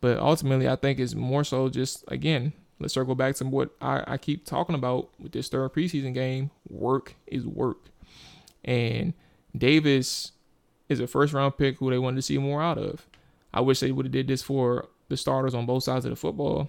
But 0.00 0.18
ultimately, 0.18 0.66
I 0.66 0.76
think 0.76 0.98
it's 0.98 1.14
more 1.14 1.44
so 1.44 1.68
just, 1.68 2.04
again, 2.08 2.54
let's 2.80 2.94
circle 2.94 3.14
back 3.14 3.34
to 3.36 3.44
what 3.44 3.74
I, 3.82 4.02
I 4.06 4.16
keep 4.16 4.46
talking 4.46 4.74
about 4.74 5.10
with 5.20 5.32
this 5.32 5.50
third 5.50 5.74
preseason 5.74 6.14
game 6.14 6.50
work 6.70 7.16
is 7.26 7.46
work. 7.46 7.90
And 8.64 9.14
Davis 9.56 10.32
is 10.88 11.00
a 11.00 11.06
first 11.06 11.32
round 11.32 11.56
pick 11.56 11.78
who 11.78 11.90
they 11.90 11.98
wanted 11.98 12.16
to 12.16 12.22
see 12.22 12.38
more 12.38 12.62
out 12.62 12.78
of. 12.78 13.06
I 13.52 13.60
wish 13.60 13.80
they 13.80 13.92
would 13.92 14.06
have 14.06 14.12
did 14.12 14.28
this 14.28 14.42
for 14.42 14.88
the 15.08 15.16
starters 15.16 15.54
on 15.54 15.66
both 15.66 15.84
sides 15.84 16.04
of 16.04 16.10
the 16.10 16.16
football. 16.16 16.68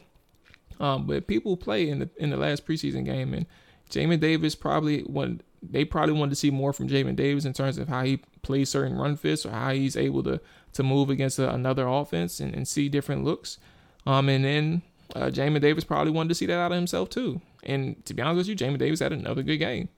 Um, 0.79 1.07
but 1.07 1.27
people 1.27 1.57
play 1.57 1.89
in 1.89 1.99
the 1.99 2.09
in 2.17 2.29
the 2.29 2.37
last 2.37 2.65
preseason 2.65 3.05
game, 3.05 3.33
and 3.33 3.45
Jamin 3.89 4.19
Davis 4.19 4.55
probably 4.55 5.01
when 5.01 5.41
they 5.63 5.85
probably 5.85 6.13
wanted 6.13 6.31
to 6.31 6.35
see 6.35 6.51
more 6.51 6.73
from 6.73 6.89
Jamin 6.89 7.15
Davis 7.15 7.45
in 7.45 7.53
terms 7.53 7.77
of 7.77 7.87
how 7.87 8.03
he 8.03 8.17
plays 8.41 8.69
certain 8.69 8.97
run 8.97 9.15
fits 9.15 9.45
or 9.45 9.51
how 9.51 9.71
he's 9.71 9.95
able 9.95 10.21
to 10.23 10.41
to 10.73 10.83
move 10.83 11.09
against 11.09 11.39
a, 11.39 11.51
another 11.53 11.87
offense 11.87 12.39
and, 12.39 12.53
and 12.53 12.67
see 12.67 12.89
different 12.89 13.23
looks. 13.23 13.57
Um, 14.05 14.27
and 14.27 14.43
then 14.43 14.81
uh, 15.15 15.27
Jamin 15.27 15.61
Davis 15.61 15.85
probably 15.85 16.11
wanted 16.11 16.29
to 16.29 16.35
see 16.35 16.45
that 16.45 16.59
out 16.59 16.71
of 16.71 16.75
himself 16.75 17.09
too. 17.09 17.41
And 17.63 18.05
to 18.05 18.13
be 18.13 18.21
honest 18.21 18.37
with 18.37 18.47
you, 18.47 18.55
Jamin 18.55 18.77
Davis 18.77 18.99
had 18.99 19.13
another 19.13 19.43
good 19.43 19.57
game 19.57 19.89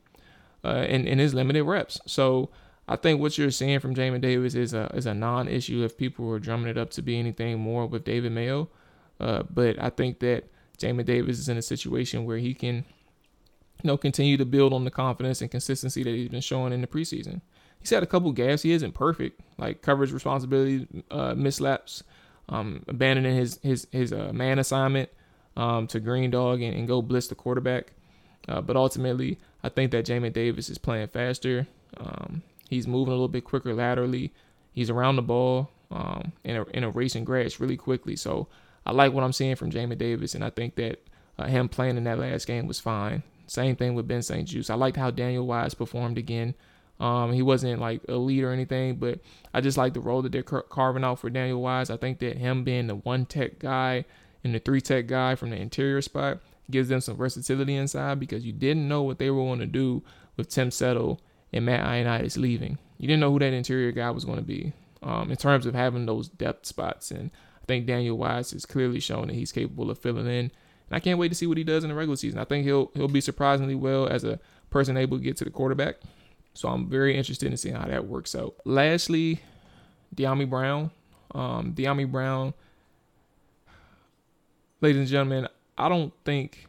uh, 0.64 0.86
in 0.88 1.08
in 1.08 1.20
his 1.20 1.34
limited 1.34 1.64
reps. 1.64 2.00
So 2.06 2.50
I 2.88 2.96
think 2.96 3.20
what 3.20 3.38
you're 3.38 3.52
seeing 3.52 3.80
from 3.80 3.96
Jamin 3.96 4.22
Davis 4.22 4.56
is 4.56 4.74
a 4.74 4.92
is 4.94 5.06
a 5.06 5.14
non-issue 5.14 5.84
if 5.84 5.98
people 5.98 6.26
were 6.26 6.40
drumming 6.40 6.70
it 6.70 6.78
up 6.78 6.90
to 6.92 7.02
be 7.02 7.20
anything 7.20 7.60
more 7.60 7.86
with 7.86 8.04
David 8.04 8.32
Mayo. 8.32 8.70
Uh, 9.20 9.44
but 9.50 9.82
I 9.82 9.90
think 9.90 10.20
that 10.20 10.46
Jamin 10.78 11.06
Davis 11.06 11.40
is 11.40 11.50
in 11.50 11.58
a 11.58 11.62
situation 11.62 12.26
where 12.26 12.38
he 12.38 12.54
can, 12.54 12.76
you 12.76 13.88
know, 13.88 13.98
continue 13.98 14.38
to 14.38 14.46
build 14.46 14.74
on 14.74 14.86
the 14.86 14.92
confidence 14.92 15.42
and 15.42 15.50
consistency 15.50 16.04
that 16.04 16.12
he's 16.12 16.30
been 16.30 16.42
showing 16.42 16.72
in 16.72 16.82
the 16.82 16.88
preseason. 16.88 17.42
He's 17.80 17.90
had 17.90 18.04
a 18.04 18.08
couple 18.08 18.32
gaps. 18.32 18.62
He 18.62 18.72
isn't 18.72 18.94
perfect, 18.94 19.42
like 19.58 19.82
coverage 19.82 20.12
responsibility, 20.12 20.88
uh, 21.12 21.36
mislaps, 21.36 22.04
um, 22.50 22.84
abandoning 22.88 23.36
his 23.36 23.60
his 23.64 23.88
his 23.92 24.14
uh, 24.14 24.32
man 24.34 24.60
assignment 24.60 25.10
um, 25.58 25.88
to 25.88 26.00
Green 26.00 26.32
Dog 26.32 26.62
and, 26.62 26.76
and, 26.76 26.88
go 26.88 27.02
blitz 27.02 27.28
the 27.28 27.36
quarterback. 27.36 27.94
Uh, 28.48 28.62
but 28.62 28.76
ultimately, 28.76 29.38
I 29.64 29.70
think 29.70 29.92
that 29.92 30.06
Jamin 30.06 30.34
Davis 30.34 30.70
is 30.70 30.78
playing 30.78 31.08
faster. 31.08 31.68
Um, 31.98 32.44
he's 32.70 32.88
moving 32.88 33.12
a 33.12 33.16
little 33.16 33.28
bit 33.28 33.44
quicker 33.44 33.74
laterally. 33.74 34.34
He's 34.74 34.90
around 34.90 35.16
the 35.16 35.22
ball 35.22 35.70
um, 35.92 36.32
in 36.44 36.56
a 36.56 36.64
in 36.74 36.84
a 36.84 36.90
racing 36.90 37.26
grass 37.26 37.60
really 37.60 37.78
quickly. 37.78 38.16
So 38.16 38.48
I 38.86 38.92
like 38.92 39.12
what 39.12 39.24
I'm 39.24 39.34
seeing 39.34 39.56
from 39.56 39.72
Jamin 39.72 39.98
Davis, 39.98 40.36
and 40.36 40.44
I 40.44 40.50
think 40.50 40.76
that 40.76 41.02
uh, 41.38 41.48
him 41.48 41.68
playing 41.68 41.98
in 41.98 42.06
that 42.06 42.20
last 42.20 42.48
game 42.48 42.68
was 42.68 42.80
fine. 42.80 43.24
Same 43.48 43.76
thing 43.76 43.96
with 43.96 44.08
Ben 44.08 44.22
St-Juste. 44.22 44.70
I 44.70 44.76
liked 44.76 44.98
how 44.98 45.10
Daniel 45.10 45.48
Wise 45.48 45.74
performed 45.74 46.18
again. 46.18 46.54
Um, 47.00 47.32
he 47.32 47.42
wasn't 47.42 47.80
like 47.80 48.02
a 48.10 48.16
lead 48.16 48.44
or 48.44 48.52
anything, 48.52 48.96
but 48.96 49.20
I 49.54 49.62
just 49.62 49.78
like 49.78 49.94
the 49.94 50.00
role 50.00 50.22
that 50.24 50.32
they're 50.32 50.44
car- 50.44 50.64
carving 50.64 51.04
out 51.04 51.20
for 51.20 51.30
Daniel 51.30 51.62
Wise. 51.62 51.90
I 51.90 51.98
think 51.98 52.20
that 52.20 52.38
him 52.38 52.64
being 52.64 52.88
the 52.88 52.96
one 52.96 53.26
tech 53.26 53.60
guy 53.60 54.06
and 54.44 54.54
the 54.54 54.60
three 54.60 54.82
tech 54.82 55.08
guy 55.08 55.36
from 55.36 55.52
the 55.52 55.58
interior 55.58 56.02
spot 56.02 56.40
gives 56.70 56.90
them 56.90 57.02
some 57.02 57.16
versatility 57.16 57.76
inside 57.76 58.20
because 58.20 58.46
you 58.46 58.54
didn't 58.54 58.88
know 58.88 59.04
what 59.04 59.20
they 59.20 59.30
were 59.30 59.44
going 59.44 59.60
to 59.60 59.66
do 59.66 60.04
with 60.36 60.50
Tim 60.50 60.72
Settle 60.72 61.22
and 61.54 61.66
Matt 61.66 61.86
Ioannidis 61.86 62.38
leaving. 62.38 62.78
You 62.98 63.08
didn't 63.08 63.22
know 63.22 63.32
who 63.32 63.40
that 63.40 63.54
interior 63.54 63.92
guy 63.92 64.10
was 64.12 64.26
going 64.26 64.38
to 64.38 64.44
be 64.44 64.74
um, 65.04 65.32
in 65.32 65.38
terms 65.38 65.66
of 65.66 65.76
having 65.76 66.06
those 66.06 66.28
depth 66.28 66.66
spots. 66.66 67.12
And 67.12 67.32
I 67.62 67.66
think 67.66 67.86
Daniel 67.86 68.18
Wise 68.18 68.52
has 68.52 68.66
clearly 68.66 69.00
shown 69.00 69.28
that 69.28 69.36
he's 69.36 69.52
capable 69.52 69.90
of 69.90 70.00
filling 70.00 70.28
in. 70.28 70.52
And 70.90 70.96
I 70.96 71.00
can't 71.00 71.20
wait 71.20 71.30
to 71.30 71.36
see 71.36 71.48
what 71.48 71.58
he 71.58 71.64
does 71.64 71.84
in 71.84 71.90
the 71.90 71.96
regular 71.96 72.16
season. 72.16 72.40
I 72.40 72.46
think 72.46 72.66
he'll 72.66 72.92
he'll 72.94 73.08
be 73.08 73.22
surprisingly 73.22 73.76
well 73.76 74.08
as 74.08 74.24
a 74.24 74.40
person 74.70 74.98
able 74.98 75.18
to 75.18 75.24
get 75.24 75.38
to 75.38 75.44
the 75.44 75.50
quarterback. 75.50 75.98
So 76.54 76.70
I'm 76.70 76.90
very 76.90 77.16
interested 77.16 77.52
in 77.52 77.58
seeing 77.58 77.76
how 77.76 77.86
that 77.86 78.08
works 78.08 78.36
out. 78.36 78.56
Lastly, 78.66 79.42
Dyami 80.16 80.50
Brown. 80.50 80.92
Um, 81.36 81.74
Dyami 81.74 82.10
Brown, 82.10 82.54
ladies 84.80 85.00
and 85.00 85.08
gentlemen, 85.08 85.48
I 85.78 85.90
don't 85.90 86.14
think, 86.26 86.68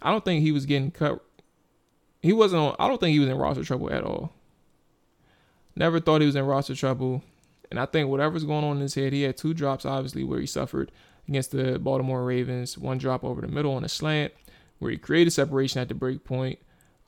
I 0.00 0.10
don't 0.10 0.24
think 0.24 0.42
he 0.42 0.52
was 0.52 0.66
getting 0.66 0.90
cut. 0.90 1.22
He 2.22 2.32
wasn't 2.32 2.62
on. 2.62 2.76
I 2.78 2.88
don't 2.88 2.98
think 2.98 3.12
he 3.12 3.18
was 3.18 3.28
in 3.28 3.36
roster 3.36 3.64
trouble 3.64 3.92
at 3.92 4.04
all. 4.04 4.32
Never 5.76 6.00
thought 6.00 6.20
he 6.20 6.26
was 6.26 6.36
in 6.36 6.44
roster 6.44 6.74
trouble. 6.74 7.22
And 7.70 7.78
I 7.78 7.86
think 7.86 8.08
whatever's 8.08 8.44
going 8.44 8.64
on 8.64 8.76
in 8.76 8.82
his 8.82 8.94
head, 8.94 9.12
he 9.12 9.22
had 9.22 9.36
two 9.36 9.54
drops, 9.54 9.84
obviously, 9.86 10.24
where 10.24 10.40
he 10.40 10.46
suffered 10.46 10.90
against 11.28 11.52
the 11.52 11.78
Baltimore 11.78 12.24
Ravens. 12.24 12.76
One 12.76 12.98
drop 12.98 13.22
over 13.22 13.40
the 13.40 13.48
middle 13.48 13.74
on 13.74 13.84
a 13.84 13.88
slant, 13.88 14.32
where 14.80 14.90
he 14.90 14.96
created 14.96 15.30
separation 15.30 15.80
at 15.80 15.88
the 15.88 15.94
break 15.94 16.24
point 16.24 16.58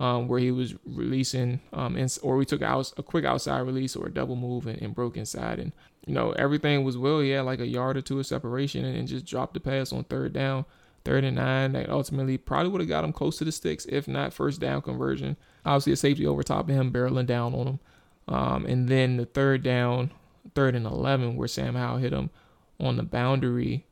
um, 0.02 0.26
where 0.26 0.40
he 0.40 0.50
was 0.50 0.74
releasing, 0.84 1.60
um, 1.72 1.96
and, 1.96 2.18
or 2.22 2.36
we 2.36 2.44
took 2.44 2.60
out 2.60 2.92
a 2.96 3.04
quick 3.04 3.24
outside 3.24 3.60
release 3.60 3.94
or 3.94 4.08
a 4.08 4.12
double 4.12 4.34
move 4.34 4.66
and, 4.66 4.82
and, 4.82 4.96
broke 4.96 5.16
inside. 5.16 5.60
And, 5.60 5.72
you 6.04 6.12
know, 6.12 6.32
everything 6.32 6.82
was 6.82 6.98
well. 6.98 7.20
He 7.20 7.30
had 7.30 7.42
like 7.42 7.60
a 7.60 7.66
yard 7.66 7.96
or 7.96 8.00
two 8.00 8.18
of 8.18 8.26
separation 8.26 8.84
and, 8.84 8.96
and 8.96 9.06
just 9.06 9.24
dropped 9.24 9.54
the 9.54 9.60
pass 9.60 9.92
on 9.92 10.02
third 10.02 10.32
down, 10.32 10.64
third 11.04 11.24
and 11.24 11.36
nine. 11.36 11.72
That 11.72 11.88
ultimately 11.88 12.38
probably 12.38 12.70
would 12.70 12.80
have 12.80 12.88
got 12.88 13.04
him 13.04 13.12
close 13.12 13.38
to 13.38 13.44
the 13.44 13.52
sticks, 13.52 13.86
if 13.86 14.08
not 14.08 14.32
first 14.32 14.60
down 14.60 14.82
conversion. 14.82 15.36
Obviously, 15.64 15.92
a 15.92 15.96
safety 15.96 16.26
over 16.26 16.42
top 16.42 16.68
of 16.68 16.74
him, 16.74 16.92
barreling 16.92 17.26
down 17.26 17.54
on 17.54 17.66
him. 17.66 17.80
Um, 18.28 18.66
and 18.66 18.88
then 18.88 19.16
the 19.16 19.26
third 19.26 19.62
down, 19.62 20.10
third 20.54 20.74
and 20.74 20.86
11, 20.86 21.36
where 21.36 21.48
Sam 21.48 21.74
Howell 21.74 21.98
hit 21.98 22.12
him 22.12 22.30
on 22.80 22.96
the 22.96 23.02
boundary. 23.02 23.86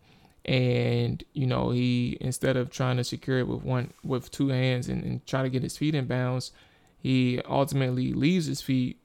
And, 0.45 1.23
you 1.33 1.47
know, 1.47 1.71
he, 1.71 2.17
instead 2.21 2.57
of 2.57 2.71
trying 2.71 2.97
to 2.97 3.05
secure 3.05 3.39
it 3.39 3.49
with 3.49 3.63
one, 3.63 3.93
with 4.03 4.31
two 4.31 4.49
hands 4.49 4.89
and, 4.89 5.05
and 5.05 5.27
try 5.27 5.43
to 5.43 5.51
get 5.51 5.63
his 5.63 5.77
feet 5.77 5.95
in 5.95 6.07
bounds, 6.07 6.53
he 6.99 7.41
ultimately 7.49 8.13
leaves 8.13 8.47
his 8.47 8.61
feet, 8.61 8.99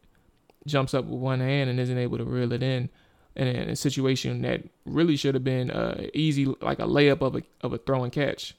jumps 0.66 0.94
up 0.94 1.06
with 1.06 1.20
one 1.20 1.40
hand, 1.40 1.70
and 1.70 1.80
isn't 1.80 1.98
able 1.98 2.18
to 2.18 2.24
reel 2.24 2.54
it 2.54 2.64
in. 2.64 2.90
And 3.38 3.50
in 3.50 3.70
a 3.70 3.76
situation 3.76 4.42
that 4.44 4.64
really 4.86 5.18
should 5.18 5.36
have 5.36 5.44
been 5.44 5.70
uh, 5.70 6.08
easy, 6.14 6.46
like 6.62 6.80
a 6.80 6.84
layup 6.84 7.22
of 7.22 7.36
a 7.36 7.42
of 7.62 7.74
a 7.74 7.78
throw 7.78 8.04
and 8.04 8.14
catch. 8.14 8.56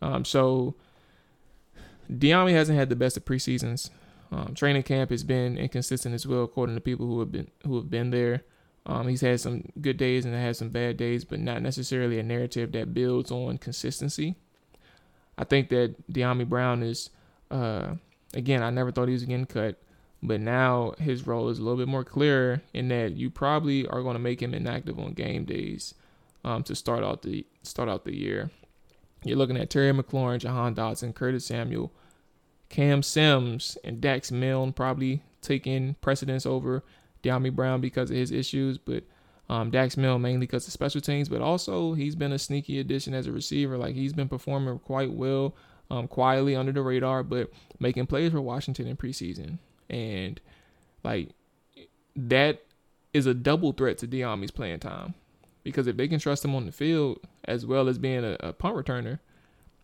Um, 0.00 0.24
so 0.24 0.76
Dyami 2.10 2.52
hasn't 2.52 2.78
had 2.78 2.88
the 2.88 2.96
best 2.96 3.16
of 3.18 3.24
preseasons. 3.26 3.90
Um, 4.30 4.54
training 4.54 4.82
camp 4.82 5.10
has 5.10 5.24
been 5.24 5.58
inconsistent 5.58 6.14
as 6.14 6.26
well, 6.26 6.44
according 6.44 6.74
to 6.76 6.80
people 6.80 7.06
who 7.06 7.20
have 7.20 7.30
been 7.30 7.50
who 7.66 7.76
have 7.76 7.90
been 7.90 8.10
there. 8.10 8.44
Um, 8.86 9.08
he's 9.08 9.20
had 9.20 9.40
some 9.40 9.70
good 9.80 9.98
days 9.98 10.24
and 10.24 10.34
had 10.34 10.56
some 10.56 10.70
bad 10.70 10.96
days, 10.96 11.24
but 11.24 11.40
not 11.40 11.60
necessarily 11.60 12.18
a 12.18 12.22
narrative 12.22 12.72
that 12.72 12.94
builds 12.94 13.30
on 13.30 13.58
consistency. 13.58 14.36
I 15.36 15.44
think 15.44 15.68
that 15.68 16.10
Dyami 16.10 16.48
Brown 16.48 16.82
is, 16.82 17.10
uh, 17.50 17.94
again, 18.32 18.62
I 18.62 18.70
never 18.70 18.90
thought 18.90 19.08
he 19.08 19.12
was 19.12 19.24
getting 19.24 19.44
cut, 19.44 19.80
but 20.22 20.40
now 20.40 20.94
his 20.98 21.26
role 21.26 21.48
is 21.48 21.58
a 21.58 21.62
little 21.62 21.78
bit 21.78 21.88
more 21.88 22.04
clear 22.04 22.62
in 22.74 22.88
that 22.88 23.16
you 23.16 23.30
probably 23.30 23.86
are 23.86 24.02
going 24.02 24.16
to 24.16 24.20
make 24.20 24.42
him 24.42 24.54
inactive 24.54 24.98
on 24.98 25.12
game 25.12 25.44
days 25.44 25.94
um, 26.44 26.62
to 26.64 26.74
start 26.74 27.04
out 27.04 27.22
the 27.22 27.46
start 27.62 27.88
out 27.88 28.04
the 28.04 28.16
year. 28.16 28.50
You're 29.24 29.36
looking 29.36 29.56
at 29.56 29.70
Terry 29.70 29.92
McLaurin, 29.92 30.38
Jahan 30.38 30.74
Dotson, 30.74 31.14
Curtis 31.14 31.44
Samuel, 31.44 31.92
Cam 32.68 33.02
Sims, 33.02 33.76
and 33.82 34.00
Dax 34.00 34.30
Milne 34.30 34.72
probably 34.72 35.22
taking 35.40 35.94
precedence 36.00 36.46
over 36.46 36.84
Dyami 37.22 37.54
Brown 37.54 37.80
because 37.80 38.10
of 38.10 38.16
his 38.16 38.30
issues, 38.30 38.78
but 38.78 39.04
um, 39.48 39.70
Dax 39.70 39.96
Milne 39.96 40.22
mainly 40.22 40.40
because 40.40 40.66
of 40.66 40.72
special 40.72 41.00
teams, 41.00 41.28
but 41.28 41.40
also 41.40 41.94
he's 41.94 42.14
been 42.14 42.32
a 42.32 42.38
sneaky 42.38 42.78
addition 42.78 43.14
as 43.14 43.26
a 43.26 43.32
receiver. 43.32 43.78
Like 43.78 43.94
he's 43.94 44.12
been 44.12 44.28
performing 44.28 44.78
quite 44.80 45.12
well, 45.12 45.54
um, 45.90 46.06
quietly 46.06 46.54
under 46.54 46.72
the 46.72 46.82
radar, 46.82 47.22
but 47.22 47.50
making 47.80 48.06
plays 48.06 48.32
for 48.32 48.40
Washington 48.40 48.86
in 48.86 48.96
preseason. 48.96 49.58
And 49.90 50.40
like 51.04 51.30
that 52.16 52.62
is 53.12 53.26
a 53.26 53.34
double 53.34 53.72
threat 53.72 53.98
to 53.98 54.08
Dyami's 54.08 54.50
playing 54.50 54.80
time 54.80 55.14
because 55.64 55.86
if 55.86 55.96
they 55.96 56.08
can 56.08 56.18
trust 56.18 56.44
him 56.44 56.54
on 56.54 56.66
the 56.66 56.72
field 56.72 57.20
as 57.44 57.66
well 57.66 57.88
as 57.88 57.98
being 57.98 58.24
a, 58.24 58.36
a 58.40 58.52
punt 58.52 58.76
returner, 58.76 59.18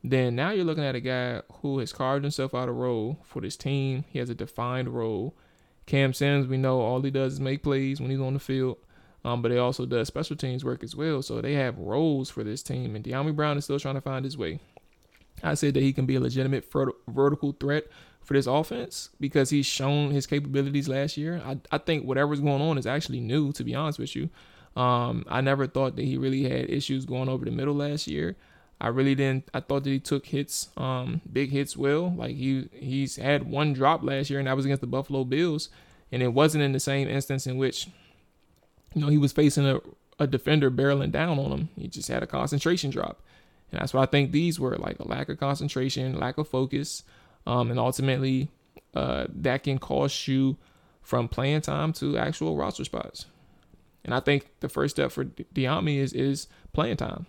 then 0.02 0.34
now 0.34 0.50
you're 0.50 0.64
looking 0.64 0.84
at 0.84 0.94
a 0.94 1.00
guy 1.00 1.40
who 1.60 1.78
has 1.78 1.92
carved 1.92 2.24
himself 2.24 2.54
out 2.54 2.68
a 2.68 2.72
role 2.72 3.18
for 3.24 3.40
this 3.40 3.56
team. 3.56 4.04
He 4.08 4.18
has 4.18 4.28
a 4.28 4.34
defined 4.34 4.88
role. 4.88 5.34
Cam 5.86 6.12
Sims, 6.12 6.46
we 6.46 6.56
know 6.56 6.80
all 6.80 7.00
he 7.02 7.10
does 7.10 7.34
is 7.34 7.40
make 7.40 7.62
plays 7.62 8.00
when 8.00 8.10
he's 8.10 8.20
on 8.20 8.34
the 8.34 8.40
field, 8.40 8.78
um, 9.24 9.42
but 9.42 9.50
he 9.50 9.58
also 9.58 9.86
does 9.86 10.08
special 10.08 10.36
teams 10.36 10.64
work 10.64 10.82
as 10.82 10.94
well. 10.94 11.22
So 11.22 11.40
they 11.40 11.54
have 11.54 11.78
roles 11.78 12.30
for 12.30 12.44
this 12.44 12.62
team, 12.62 12.96
and 12.96 13.04
Dyami 13.04 13.34
Brown 13.34 13.58
is 13.58 13.64
still 13.64 13.80
trying 13.80 13.94
to 13.94 14.00
find 14.00 14.24
his 14.24 14.38
way. 14.38 14.60
I 15.42 15.54
said 15.54 15.74
that 15.74 15.82
he 15.82 15.92
can 15.92 16.06
be 16.06 16.16
a 16.16 16.20
legitimate 16.20 16.70
vertical 17.08 17.52
threat 17.52 17.84
for 18.24 18.34
this 18.34 18.46
offense 18.46 19.10
because 19.20 19.50
he's 19.50 19.66
shown 19.66 20.10
his 20.10 20.26
capabilities 20.26 20.88
last 20.88 21.16
year. 21.16 21.40
I, 21.44 21.58
I 21.70 21.78
think 21.78 22.04
whatever's 22.04 22.40
going 22.40 22.62
on 22.62 22.78
is 22.78 22.86
actually 22.86 23.20
new, 23.20 23.52
to 23.52 23.62
be 23.62 23.74
honest 23.74 23.98
with 23.98 24.16
you. 24.16 24.30
Um, 24.76 25.24
I 25.28 25.40
never 25.40 25.66
thought 25.66 25.96
that 25.96 26.04
he 26.04 26.16
really 26.16 26.48
had 26.48 26.68
issues 26.68 27.04
going 27.04 27.28
over 27.28 27.44
the 27.44 27.50
middle 27.50 27.74
last 27.74 28.08
year. 28.08 28.36
I 28.80 28.88
really 28.88 29.14
didn't. 29.14 29.48
I 29.54 29.60
thought 29.60 29.84
that 29.84 29.90
he 29.90 30.00
took 30.00 30.26
hits, 30.26 30.68
um, 30.76 31.20
big 31.32 31.50
hits 31.50 31.76
well. 31.76 32.12
Like 32.14 32.34
he 32.34 32.68
he's 32.72 33.16
had 33.16 33.48
one 33.48 33.72
drop 33.72 34.02
last 34.02 34.30
year, 34.30 34.40
and 34.40 34.48
that 34.48 34.56
was 34.56 34.64
against 34.64 34.80
the 34.80 34.88
Buffalo 34.88 35.24
Bills, 35.24 35.68
and 36.10 36.22
it 36.22 36.32
wasn't 36.32 36.64
in 36.64 36.72
the 36.72 36.80
same 36.80 37.08
instance 37.08 37.46
in 37.46 37.56
which, 37.56 37.88
you 38.94 39.00
know, 39.00 39.08
he 39.08 39.18
was 39.18 39.32
facing 39.32 39.66
a, 39.66 39.80
a 40.18 40.26
defender 40.26 40.70
barreling 40.70 41.12
down 41.12 41.38
on 41.38 41.52
him. 41.52 41.68
He 41.78 41.86
just 41.86 42.08
had 42.08 42.22
a 42.22 42.26
concentration 42.26 42.90
drop, 42.90 43.22
and 43.70 43.80
that's 43.80 43.94
why 43.94 44.02
I 44.02 44.06
think 44.06 44.32
these 44.32 44.58
were 44.58 44.76
like 44.76 44.98
a 44.98 45.08
lack 45.08 45.28
of 45.28 45.38
concentration, 45.38 46.18
lack 46.18 46.36
of 46.36 46.48
focus, 46.48 47.04
um, 47.46 47.70
and 47.70 47.78
ultimately, 47.78 48.50
uh, 48.94 49.26
that 49.28 49.64
can 49.64 49.78
cost 49.78 50.28
you 50.28 50.56
from 51.02 51.28
playing 51.28 51.60
time 51.60 51.92
to 51.94 52.16
actual 52.16 52.56
roster 52.56 52.84
spots. 52.84 53.26
And 54.04 54.14
I 54.14 54.20
think 54.20 54.48
the 54.60 54.68
first 54.68 54.96
step 54.96 55.12
for 55.12 55.24
Dyami 55.24 55.98
is 55.98 56.12
is 56.12 56.46
playing 56.72 56.96
time. 56.96 57.26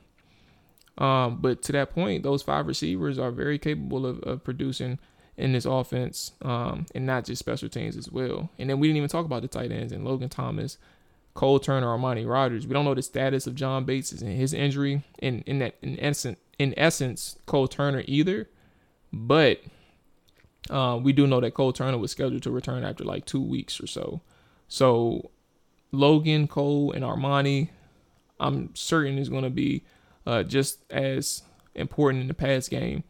Um, 0.97 1.39
but 1.41 1.61
to 1.63 1.71
that 1.73 1.93
point, 1.93 2.23
those 2.23 2.41
five 2.41 2.67
receivers 2.67 3.19
are 3.19 3.31
very 3.31 3.59
capable 3.59 4.05
of, 4.05 4.19
of 4.23 4.43
producing 4.43 4.99
in 5.37 5.51
this 5.51 5.65
offense, 5.65 6.31
um, 6.41 6.85
and 6.95 7.05
not 7.05 7.25
just 7.25 7.39
special 7.39 7.67
teams 7.67 7.97
as 7.97 8.09
well. 8.09 8.49
And 8.57 8.69
then 8.69 8.79
we 8.79 8.87
didn't 8.87 8.97
even 8.97 9.09
talk 9.09 9.25
about 9.25 9.41
the 9.41 9.49
tight 9.49 9.71
ends 9.71 9.91
and 9.91 10.05
Logan 10.05 10.29
Thomas, 10.29 10.77
Cole 11.33 11.59
Turner, 11.59 11.87
Armani 11.87 12.27
Rogers. 12.27 12.65
We 12.65 12.73
don't 12.73 12.85
know 12.85 12.93
the 12.93 13.01
status 13.01 13.45
of 13.45 13.55
John 13.55 13.83
Bates 13.83 14.13
and 14.13 14.37
his 14.37 14.53
injury, 14.53 15.03
in 15.19 15.41
in 15.41 15.59
that 15.59 15.75
in 15.81 15.99
essence, 15.99 16.39
in 16.57 16.73
essence, 16.77 17.37
Cole 17.45 17.67
Turner 17.67 18.03
either. 18.07 18.49
But 19.11 19.61
uh, 20.69 20.99
we 21.01 21.13
do 21.13 21.27
know 21.27 21.39
that 21.39 21.53
Cole 21.53 21.73
Turner 21.73 21.97
was 21.97 22.11
scheduled 22.11 22.43
to 22.43 22.51
return 22.51 22.83
after 22.83 23.03
like 23.03 23.25
two 23.25 23.41
weeks 23.41 23.79
or 23.79 23.87
so. 23.87 24.21
So 24.67 25.31
Logan, 25.91 26.47
Cole, 26.47 26.91
and 26.91 27.03
Armani, 27.03 27.69
I'm 28.39 28.73
certain 28.75 29.17
is 29.17 29.29
going 29.29 29.43
to 29.43 29.49
be 29.49 29.83
uh, 30.25 30.43
just 30.43 30.83
as 30.91 31.43
important 31.75 32.21
in 32.21 32.27
the 32.27 32.33
pass 32.33 32.67
game 32.67 33.03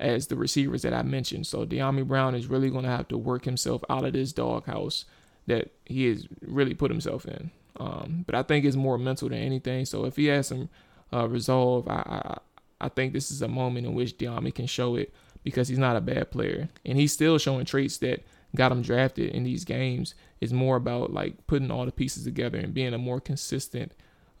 as 0.00 0.26
the 0.26 0.36
receivers 0.36 0.82
that 0.82 0.94
I 0.94 1.02
mentioned. 1.02 1.46
So 1.46 1.64
Dyami 1.64 2.06
Brown 2.06 2.34
is 2.34 2.46
really 2.46 2.70
going 2.70 2.84
to 2.84 2.90
have 2.90 3.08
to 3.08 3.18
work 3.18 3.44
himself 3.44 3.84
out 3.88 4.04
of 4.04 4.12
this 4.12 4.32
doghouse 4.32 5.04
that 5.46 5.70
he 5.84 6.06
has 6.06 6.26
really 6.40 6.74
put 6.74 6.90
himself 6.90 7.26
in. 7.26 7.50
Um, 7.76 8.24
but 8.26 8.34
I 8.34 8.42
think 8.42 8.64
it's 8.64 8.76
more 8.76 8.98
mental 8.98 9.28
than 9.28 9.38
anything. 9.38 9.84
So 9.84 10.04
if 10.04 10.16
he 10.16 10.26
has 10.26 10.48
some 10.48 10.68
uh, 11.12 11.28
resolve, 11.28 11.86
I, 11.88 12.02
I 12.06 12.38
I 12.80 12.88
think 12.88 13.12
this 13.12 13.30
is 13.30 13.40
a 13.40 13.48
moment 13.48 13.86
in 13.86 13.94
which 13.94 14.18
Dyami 14.18 14.54
can 14.54 14.66
show 14.66 14.96
it 14.96 15.12
because 15.44 15.68
he's 15.68 15.78
not 15.78 15.96
a 15.96 16.00
bad 16.00 16.30
player 16.32 16.68
and 16.84 16.98
he's 16.98 17.12
still 17.12 17.38
showing 17.38 17.64
traits 17.64 17.98
that 17.98 18.24
got 18.56 18.72
him 18.72 18.82
drafted 18.82 19.30
in 19.30 19.44
these 19.44 19.64
games. 19.64 20.14
Is 20.40 20.52
more 20.52 20.76
about 20.76 21.12
like 21.12 21.46
putting 21.46 21.70
all 21.70 21.86
the 21.86 21.92
pieces 21.92 22.24
together 22.24 22.58
and 22.58 22.74
being 22.74 22.92
a 22.92 22.98
more 22.98 23.20
consistent 23.20 23.92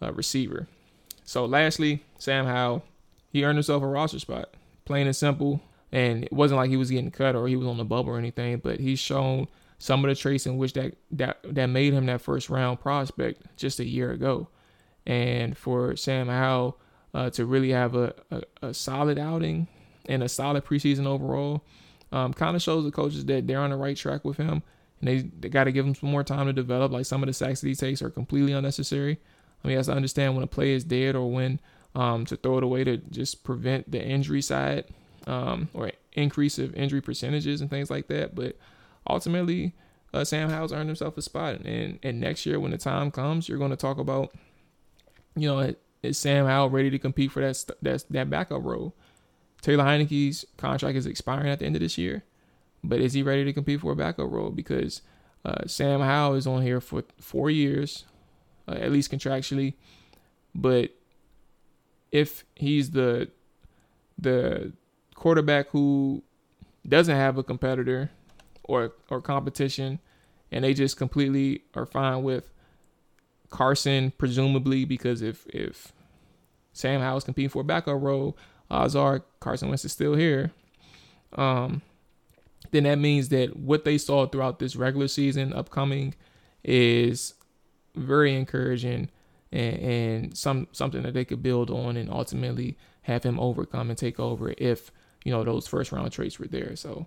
uh, 0.02 0.12
receiver. 0.12 0.66
So, 1.24 1.46
lastly, 1.46 2.04
Sam 2.18 2.44
Howell, 2.44 2.84
he 3.30 3.44
earned 3.44 3.56
himself 3.56 3.82
a 3.82 3.86
roster 3.86 4.18
spot, 4.18 4.50
plain 4.84 5.06
and 5.06 5.16
simple. 5.16 5.62
And 5.90 6.24
it 6.24 6.32
wasn't 6.32 6.58
like 6.58 6.70
he 6.70 6.76
was 6.76 6.90
getting 6.90 7.12
cut 7.12 7.36
or 7.36 7.46
he 7.48 7.56
was 7.56 7.68
on 7.68 7.78
the 7.78 7.84
bubble 7.84 8.10
or 8.10 8.18
anything, 8.18 8.58
but 8.58 8.80
he's 8.80 8.98
shown 8.98 9.46
some 9.78 10.04
of 10.04 10.08
the 10.08 10.14
traits 10.14 10.44
in 10.44 10.56
which 10.56 10.72
that 10.72 10.96
that 11.12 11.38
that 11.44 11.66
made 11.66 11.92
him 11.92 12.06
that 12.06 12.20
first 12.20 12.50
round 12.50 12.80
prospect 12.80 13.42
just 13.56 13.80
a 13.80 13.84
year 13.84 14.10
ago. 14.10 14.48
And 15.06 15.56
for 15.56 15.96
Sam 15.96 16.28
Howell 16.28 16.78
uh, 17.14 17.30
to 17.30 17.46
really 17.46 17.70
have 17.70 17.94
a, 17.94 18.12
a, 18.30 18.42
a, 18.62 18.74
solid 18.74 19.18
outing 19.18 19.68
and 20.06 20.22
a 20.22 20.28
solid 20.28 20.64
preseason 20.64 21.06
overall, 21.06 21.64
um, 22.12 22.32
kind 22.32 22.56
of 22.56 22.62
shows 22.62 22.84
the 22.84 22.90
coaches 22.90 23.24
that 23.24 23.46
they're 23.46 23.60
on 23.60 23.70
the 23.70 23.76
right 23.76 23.96
track 23.96 24.24
with 24.24 24.36
him. 24.36 24.62
And 25.00 25.08
they, 25.08 25.18
they 25.40 25.48
got 25.48 25.64
to 25.64 25.72
give 25.72 25.86
him 25.86 25.94
some 25.94 26.10
more 26.10 26.24
time 26.24 26.46
to 26.46 26.52
develop. 26.52 26.92
Like 26.92 27.06
some 27.06 27.22
of 27.22 27.26
the 27.26 27.32
sacks 27.32 27.60
that 27.60 27.68
he 27.68 27.74
takes 27.74 28.02
are 28.02 28.10
completely 28.10 28.52
unnecessary. 28.52 29.18
I 29.62 29.66
mean, 29.66 29.72
he 29.72 29.76
has 29.76 29.86
to 29.86 29.94
understand 29.94 30.34
when 30.34 30.44
a 30.44 30.46
play 30.48 30.72
is 30.72 30.84
dead 30.84 31.16
or 31.16 31.30
when 31.30 31.60
um, 31.94 32.26
to 32.26 32.36
throw 32.36 32.58
it 32.58 32.64
away 32.64 32.84
to 32.84 32.98
just 32.98 33.44
prevent 33.44 33.90
the 33.90 34.02
injury 34.02 34.42
side 34.42 34.84
um, 35.26 35.68
or 35.74 35.90
increase 36.12 36.58
of 36.58 36.74
injury 36.74 37.00
percentages 37.00 37.60
and 37.60 37.70
things 37.70 37.90
like 37.90 38.08
that. 38.08 38.34
But 38.34 38.56
ultimately, 39.08 39.74
uh, 40.12 40.24
Sam 40.24 40.48
Howell's 40.50 40.72
earned 40.72 40.88
himself 40.88 41.18
a 41.18 41.22
spot. 41.22 41.60
And, 41.60 41.98
and 42.02 42.20
next 42.20 42.46
year, 42.46 42.60
when 42.60 42.70
the 42.70 42.78
time 42.78 43.10
comes, 43.10 43.48
you're 43.48 43.58
going 43.58 43.70
to 43.70 43.76
talk 43.76 43.98
about, 43.98 44.34
you 45.34 45.48
know, 45.48 45.74
is 46.02 46.18
Sam 46.18 46.46
Howell 46.46 46.70
ready 46.70 46.90
to 46.90 46.98
compete 46.98 47.32
for 47.32 47.40
that, 47.40 47.64
that, 47.82 48.04
that 48.10 48.30
backup 48.30 48.62
role? 48.62 48.94
Taylor 49.64 49.84
Heinicke's 49.84 50.44
contract 50.58 50.94
is 50.94 51.06
expiring 51.06 51.48
at 51.48 51.60
the 51.60 51.64
end 51.64 51.74
of 51.74 51.80
this 51.80 51.96
year, 51.96 52.22
but 52.84 53.00
is 53.00 53.14
he 53.14 53.22
ready 53.22 53.44
to 53.44 53.52
compete 53.54 53.80
for 53.80 53.92
a 53.92 53.96
backup 53.96 54.30
role? 54.30 54.50
Because 54.50 55.00
uh, 55.42 55.66
Sam 55.66 56.02
Howell 56.02 56.34
is 56.34 56.46
on 56.46 56.60
here 56.60 56.82
for 56.82 57.02
four 57.18 57.48
years, 57.48 58.04
uh, 58.68 58.72
at 58.72 58.92
least 58.92 59.10
contractually. 59.10 59.72
But 60.54 60.90
if 62.12 62.44
he's 62.54 62.90
the 62.90 63.30
the 64.18 64.74
quarterback 65.14 65.70
who 65.70 66.22
doesn't 66.86 67.16
have 67.16 67.38
a 67.38 67.42
competitor 67.42 68.10
or 68.64 68.92
or 69.08 69.22
competition, 69.22 69.98
and 70.52 70.62
they 70.62 70.74
just 70.74 70.98
completely 70.98 71.62
are 71.72 71.86
fine 71.86 72.22
with 72.22 72.52
Carson, 73.48 74.12
presumably 74.18 74.84
because 74.84 75.22
if 75.22 75.46
if 75.46 75.94
Sam 76.74 77.00
Howell's 77.00 77.24
competing 77.24 77.48
for 77.48 77.62
a 77.62 77.64
backup 77.64 78.02
role, 78.02 78.36
odds 78.70 78.96
are 78.96 79.24
Carson 79.40 79.68
Wentz 79.68 79.84
is 79.84 79.92
still 79.92 80.14
here. 80.14 80.52
Um, 81.34 81.82
then 82.70 82.84
that 82.84 82.98
means 82.98 83.28
that 83.28 83.56
what 83.56 83.84
they 83.84 83.98
saw 83.98 84.26
throughout 84.26 84.58
this 84.58 84.76
regular 84.76 85.08
season 85.08 85.52
upcoming 85.52 86.14
is 86.64 87.34
very 87.94 88.34
encouraging 88.34 89.10
and, 89.52 89.78
and 89.78 90.36
some 90.36 90.66
something 90.72 91.02
that 91.02 91.14
they 91.14 91.24
could 91.24 91.42
build 91.42 91.70
on 91.70 91.96
and 91.96 92.10
ultimately 92.10 92.76
have 93.02 93.22
him 93.22 93.38
overcome 93.38 93.90
and 93.90 93.98
take 93.98 94.18
over 94.18 94.54
if 94.58 94.90
you 95.24 95.30
know 95.30 95.44
those 95.44 95.66
first 95.66 95.92
round 95.92 96.10
traits 96.10 96.38
were 96.38 96.48
there. 96.48 96.74
So 96.76 97.06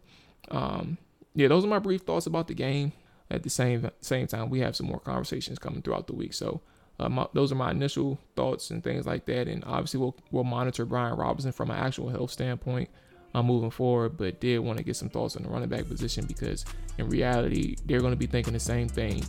um, 0.49 0.97
yeah, 1.35 1.47
those 1.47 1.65
are 1.65 1.67
my 1.67 1.79
brief 1.79 2.01
thoughts 2.01 2.25
about 2.25 2.47
the 2.47 2.53
game. 2.53 2.93
at 3.29 3.43
the 3.43 3.49
same 3.49 3.89
same 4.01 4.27
time, 4.27 4.49
we 4.49 4.59
have 4.61 4.75
some 4.75 4.87
more 4.87 4.99
conversations 4.99 5.59
coming 5.59 5.81
throughout 5.81 6.07
the 6.07 6.15
week. 6.15 6.33
So 6.33 6.61
uh, 6.99 7.09
my, 7.09 7.27
those 7.33 7.51
are 7.51 7.55
my 7.55 7.71
initial 7.71 8.19
thoughts 8.35 8.71
and 8.71 8.83
things 8.83 9.05
like 9.05 9.25
that. 9.25 9.47
And 9.47 9.63
obviously, 9.65 9.99
we'll 9.99 10.15
we'll 10.31 10.43
monitor 10.43 10.85
Brian 10.85 11.15
Robinson 11.15 11.51
from 11.51 11.69
an 11.69 11.77
actual 11.77 12.09
health 12.09 12.31
standpoint 12.31 12.89
uh, 13.33 13.43
moving 13.43 13.71
forward. 13.71 14.17
But 14.17 14.39
did 14.39 14.59
want 14.59 14.77
to 14.77 14.83
get 14.83 14.95
some 14.95 15.09
thoughts 15.09 15.35
on 15.35 15.43
the 15.43 15.49
running 15.49 15.69
back 15.69 15.87
position 15.87 16.25
because 16.25 16.65
in 16.97 17.09
reality, 17.09 17.75
they're 17.85 18.01
going 18.01 18.13
to 18.13 18.17
be 18.17 18.27
thinking 18.27 18.53
the 18.53 18.59
same 18.59 18.87
thing 18.87 19.23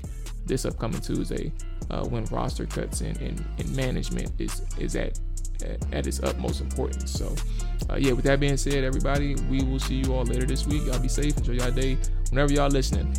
this 0.46 0.64
upcoming 0.64 1.00
Tuesday 1.00 1.52
uh, 1.90 2.04
when 2.04 2.24
roster 2.26 2.64
cuts 2.64 3.02
and, 3.02 3.16
and, 3.20 3.44
and 3.58 3.76
management 3.76 4.32
is 4.38 4.62
is 4.78 4.96
at 4.96 5.18
at, 5.92 6.06
its 6.06 6.22
utmost 6.22 6.60
importance. 6.60 7.10
So, 7.10 7.34
uh, 7.90 7.96
yeah, 7.96 8.12
with 8.12 8.24
that 8.24 8.40
being 8.40 8.56
said, 8.56 8.84
everybody, 8.84 9.34
we 9.50 9.62
will 9.62 9.80
see 9.80 9.96
you 9.96 10.14
all 10.14 10.24
later 10.24 10.46
this 10.46 10.66
week. 10.66 10.86
Y'all 10.86 11.00
be 11.00 11.08
safe. 11.08 11.36
Enjoy 11.36 11.54
y'all 11.54 11.72
day. 11.72 11.98
Whenever 12.30 12.52
y'all 12.52 12.68
listening, 12.68 13.12